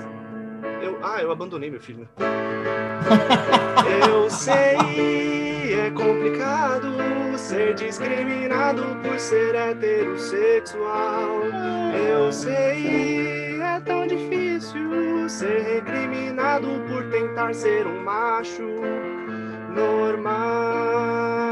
[0.81, 2.09] Eu, ah, eu abandonei meu filho.
[4.07, 6.93] Eu sei, é complicado
[7.37, 11.43] ser discriminado por ser heterossexual.
[12.09, 13.42] Eu sei,
[14.03, 18.63] tão difícil ser recriminado por tentar ser um macho
[19.75, 21.52] normal.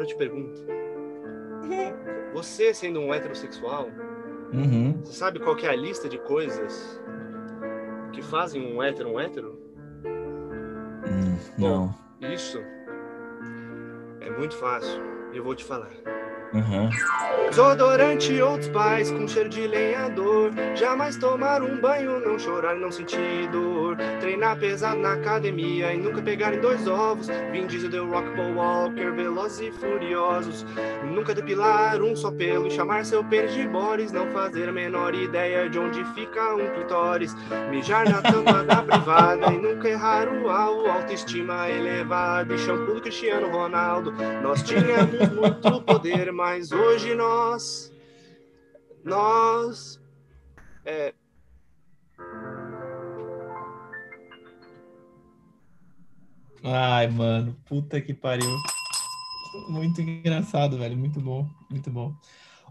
[0.00, 0.64] Agora eu te pergunto.
[2.32, 3.88] Você, sendo um heterossexual,
[4.52, 5.00] Uhum.
[5.04, 7.00] você sabe qual que é a lista de coisas
[8.12, 9.56] que fazem um hétero um hétero?
[11.06, 11.94] Hum, não.
[12.20, 12.58] Isso
[14.20, 15.00] é muito fácil.
[15.32, 15.90] Eu vou te falar.
[16.52, 16.90] Uhum.
[17.50, 20.52] Desodorante outros pais com cheiro de lenhador.
[20.74, 23.96] Jamais tomar um banho, não chorar não sentir dor.
[24.20, 27.28] Treinar pesado na academia e nunca pegar em dois ovos.
[27.50, 30.64] Vin Diesel deu Rock Paul Walker, velozes e furiosos.
[31.04, 34.12] Nunca depilar um só pelo e chamar seu pênis de Boris.
[34.12, 37.34] Não fazer a menor ideia de onde fica um clitóris.
[37.68, 40.88] Mijar na tampa da privada e nunca errar o alvo.
[40.88, 44.12] Autoestima elevada e shampoo do Cristiano Ronaldo.
[44.42, 47.92] Nós tínhamos muito poder, mas hoje nós.
[49.04, 50.00] Nós.
[50.86, 51.12] É.
[56.62, 58.48] Ai, mano, puta que pariu.
[59.68, 60.96] Muito engraçado, velho.
[60.96, 62.14] Muito bom, muito bom.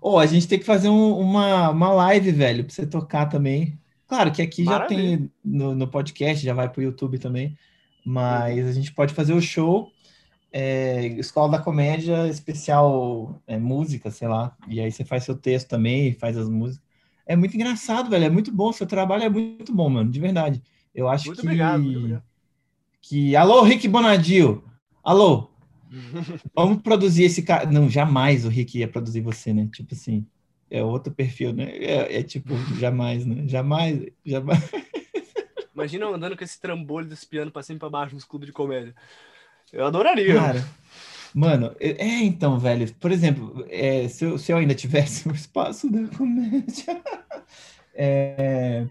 [0.02, 3.78] Ô, a gente tem que fazer um- uma, uma live, velho, pra você tocar também.
[4.08, 5.18] Claro que aqui já Maravilha.
[5.18, 7.58] tem no, no podcast, já vai pro YouTube também.
[8.06, 9.92] Mas a gente pode fazer o show,
[10.52, 14.56] é, Escola da Comédia, especial é, música, sei lá.
[14.68, 16.84] E aí você faz seu texto também, faz as músicas.
[17.26, 18.26] É muito engraçado, velho.
[18.26, 18.72] É muito bom.
[18.74, 20.62] Seu trabalho é muito bom, mano, de verdade.
[20.94, 22.24] Eu acho Muito que obrigado, muito obrigado.
[23.02, 23.36] que.
[23.36, 24.64] Alô, Rick Bonadio!
[25.04, 25.50] Alô!
[26.56, 27.70] Vamos produzir esse cara.
[27.70, 29.70] Não, jamais o Rick ia produzir você, né?
[29.72, 30.26] Tipo assim.
[30.70, 31.70] é outro perfil, né?
[31.78, 33.48] É, é tipo, jamais, né?
[33.48, 34.60] Jamais, jamais.
[35.74, 38.54] Imagina andando com esse trambolho desse piano pra cima e pra baixo nos clubes de
[38.54, 38.94] comédia.
[39.74, 40.34] Eu adoraria.
[40.36, 40.66] Cara,
[41.34, 45.90] mano, é então, velho, por exemplo, é, se, eu, se eu ainda tivesse o espaço
[45.92, 47.02] da comédia,
[47.94, 48.88] é,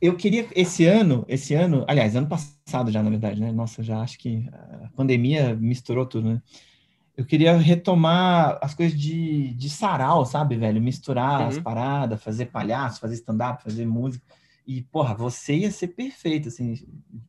[0.00, 3.50] eu queria esse ano, esse ano, aliás, ano passado já, na verdade, né?
[3.52, 6.42] Nossa, já acho que a pandemia misturou tudo, né?
[7.16, 10.82] Eu queria retomar as coisas de, de sarau, sabe, velho?
[10.82, 11.62] Misturar as Uhum.
[11.62, 14.24] paradas, fazer palhaço, fazer stand-up, fazer música.
[14.66, 16.74] E, porra, você ia ser perfeito, assim,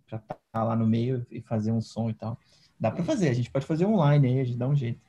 [0.08, 2.40] pra estar lá no meio e fazer um som e tal.
[2.80, 5.00] Dá pra fazer, a gente pode fazer online aí, a gente dá um jeito.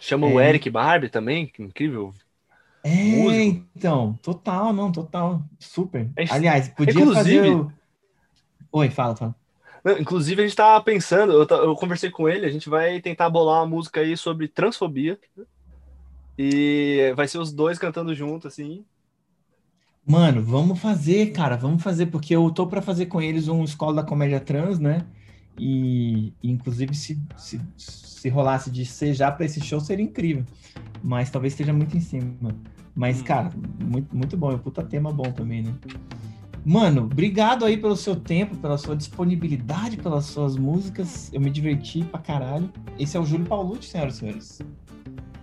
[0.00, 0.48] Chama o É.
[0.50, 2.12] Eric Barbie também, que incrível.
[2.84, 3.66] É, Músico.
[3.76, 6.08] então, total, não, total, super.
[6.16, 7.72] É, Aliás, podia inclusive- fazer o...
[8.70, 9.34] Oi, fala, fala.
[9.84, 13.28] Não, Inclusive, a gente tava pensando, eu, eu conversei com ele, a gente vai tentar
[13.30, 15.18] bolar uma música aí sobre transfobia.
[16.36, 18.84] E vai ser os dois cantando junto, assim.
[20.08, 23.96] Mano, vamos fazer, cara, vamos fazer, porque eu tô pra fazer com eles um Escola
[23.96, 25.04] da Comédia Trans, né?
[25.58, 30.44] E, e, inclusive, se, se, se rolasse de ser já pra esse show, seria incrível.
[31.02, 32.32] Mas talvez esteja muito em cima.
[32.94, 33.24] Mas, Hum.
[33.24, 33.50] cara,
[33.84, 34.50] muito, muito bom.
[34.50, 35.74] É um puta tema bom também, né?
[36.64, 41.30] Mano, obrigado aí pelo seu tempo, pela sua disponibilidade, pelas suas músicas.
[41.32, 42.70] Eu me diverti pra caralho.
[42.98, 44.62] Esse é o Júlio Paulucci, senhoras e senhores.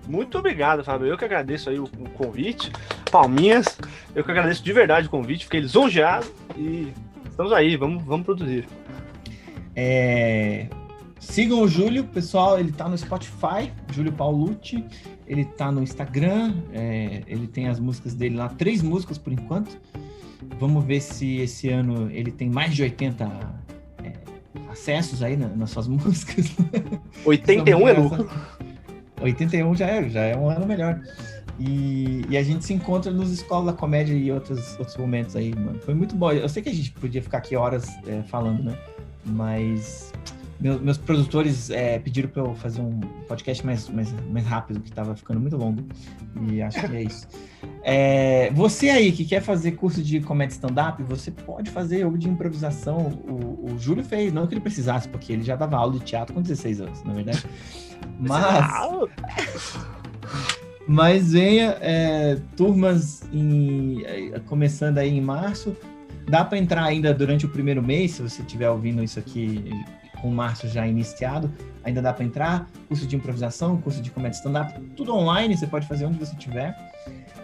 [0.08, 1.08] Muito obrigado, Fábio.
[1.08, 2.72] Eu que agradeço aí o, o convite.
[3.16, 3.78] Palminhas.
[4.14, 5.46] Eu que agradeço de verdade o convite.
[5.46, 6.28] Fiquei lisonjeado.
[6.58, 6.92] E
[7.30, 8.68] estamos aí, vamos, vamos produzir.
[9.74, 10.68] É,
[11.18, 12.60] Sigam o Júlio, pessoal.
[12.60, 14.84] Ele tá no Spotify, Júlio Paulucci.
[15.26, 16.56] Ele tá no Instagram.
[16.74, 19.78] é, ele tem as músicas dele lá, três músicas por enquanto.
[20.60, 23.32] Vamos ver se esse ano ele tem mais de 80
[24.04, 24.12] é,
[24.70, 26.52] acessos aí na- nas suas músicas.
[27.24, 28.30] 81 é lucro.
[29.22, 31.00] 81 já é, já é um ano melhor.
[31.60, 35.56] E, e a gente se encontra nos Escola da Comédia e outros, outros momentos aí,
[35.56, 35.80] mano.
[35.80, 36.32] Foi muito bom.
[36.32, 38.78] Eu sei que a gente podia ficar aqui horas é, falando, né?
[39.26, 40.12] Mas
[40.60, 44.92] meu- meus produtores é, pediram para eu fazer um podcast mais, mais, mais rápido, que
[44.92, 45.84] tava ficando muito longo.
[46.50, 47.28] E acho que é isso.
[47.88, 52.28] É, você aí que quer fazer curso de comédia stand-up, você pode fazer ou de
[52.28, 52.98] improvisação.
[53.28, 56.34] O, o Júlio fez, não que ele precisasse, porque ele já dava aula de teatro
[56.34, 57.44] com 16 anos, na verdade.
[58.20, 58.66] Mas.
[60.88, 65.76] Mas venha é, turmas em- é, começando aí em março.
[66.28, 69.72] Dá para entrar ainda durante o primeiro mês, se você estiver ouvindo isso aqui
[70.22, 71.52] com março já iniciado,
[71.84, 72.70] ainda dá para entrar.
[72.88, 76.76] Curso de improvisação, curso de comédia stand-up, tudo online, você pode fazer onde você estiver.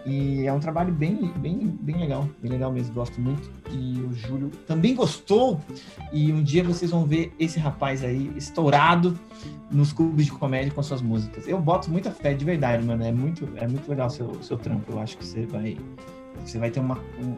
[0.05, 3.51] E é um trabalho bem, bem, bem legal, bem legal mesmo, gosto muito.
[3.71, 5.59] E o Júlio também gostou.
[6.11, 9.17] E um dia vocês vão ver esse rapaz aí estourado
[9.69, 11.47] nos clubes de comédia com suas músicas.
[11.47, 13.03] Eu boto muita fé de verdade, mano.
[13.03, 14.91] É muito, é muito legal o seu, seu trampo.
[14.91, 15.77] Eu acho que você vai,
[16.43, 17.35] você vai ter uma, um-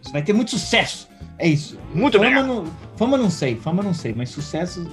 [0.00, 1.08] você vai ter muito sucesso.
[1.36, 1.78] É isso.
[1.92, 2.64] Muito Fama não,
[2.96, 4.86] fama não sei, fama não sei, mas sucesso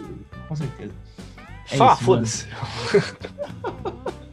[0.47, 0.91] com certeza.
[1.71, 2.47] É foda-se.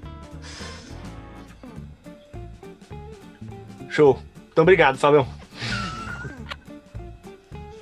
[3.92, 4.18] Show.
[4.52, 5.26] Então, obrigado, Fabião.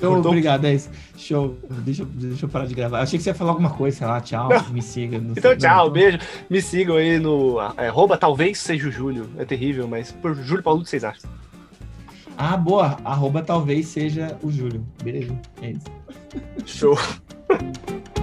[0.01, 0.91] Show, obrigado, é isso.
[1.17, 1.59] Show.
[1.71, 2.99] Deixa, eu- deixa eu parar de gravar.
[2.99, 5.19] Eu achei que você ia falar alguma coisa, sei lá, tchau, me siga.
[5.19, 6.19] não Então, sei, tchau, não, beijo.
[6.49, 9.29] Me sigam aí no é, arroba talvez seja o Júlio.
[9.37, 11.29] É terrível, mas por Júlio Paulo, o que vocês acham?
[12.39, 12.97] Ah, boa.
[13.05, 14.87] Arroba talvez seja o Júlio.
[15.05, 15.39] Beleza.
[15.61, 15.85] É isso.
[16.65, 16.99] Show.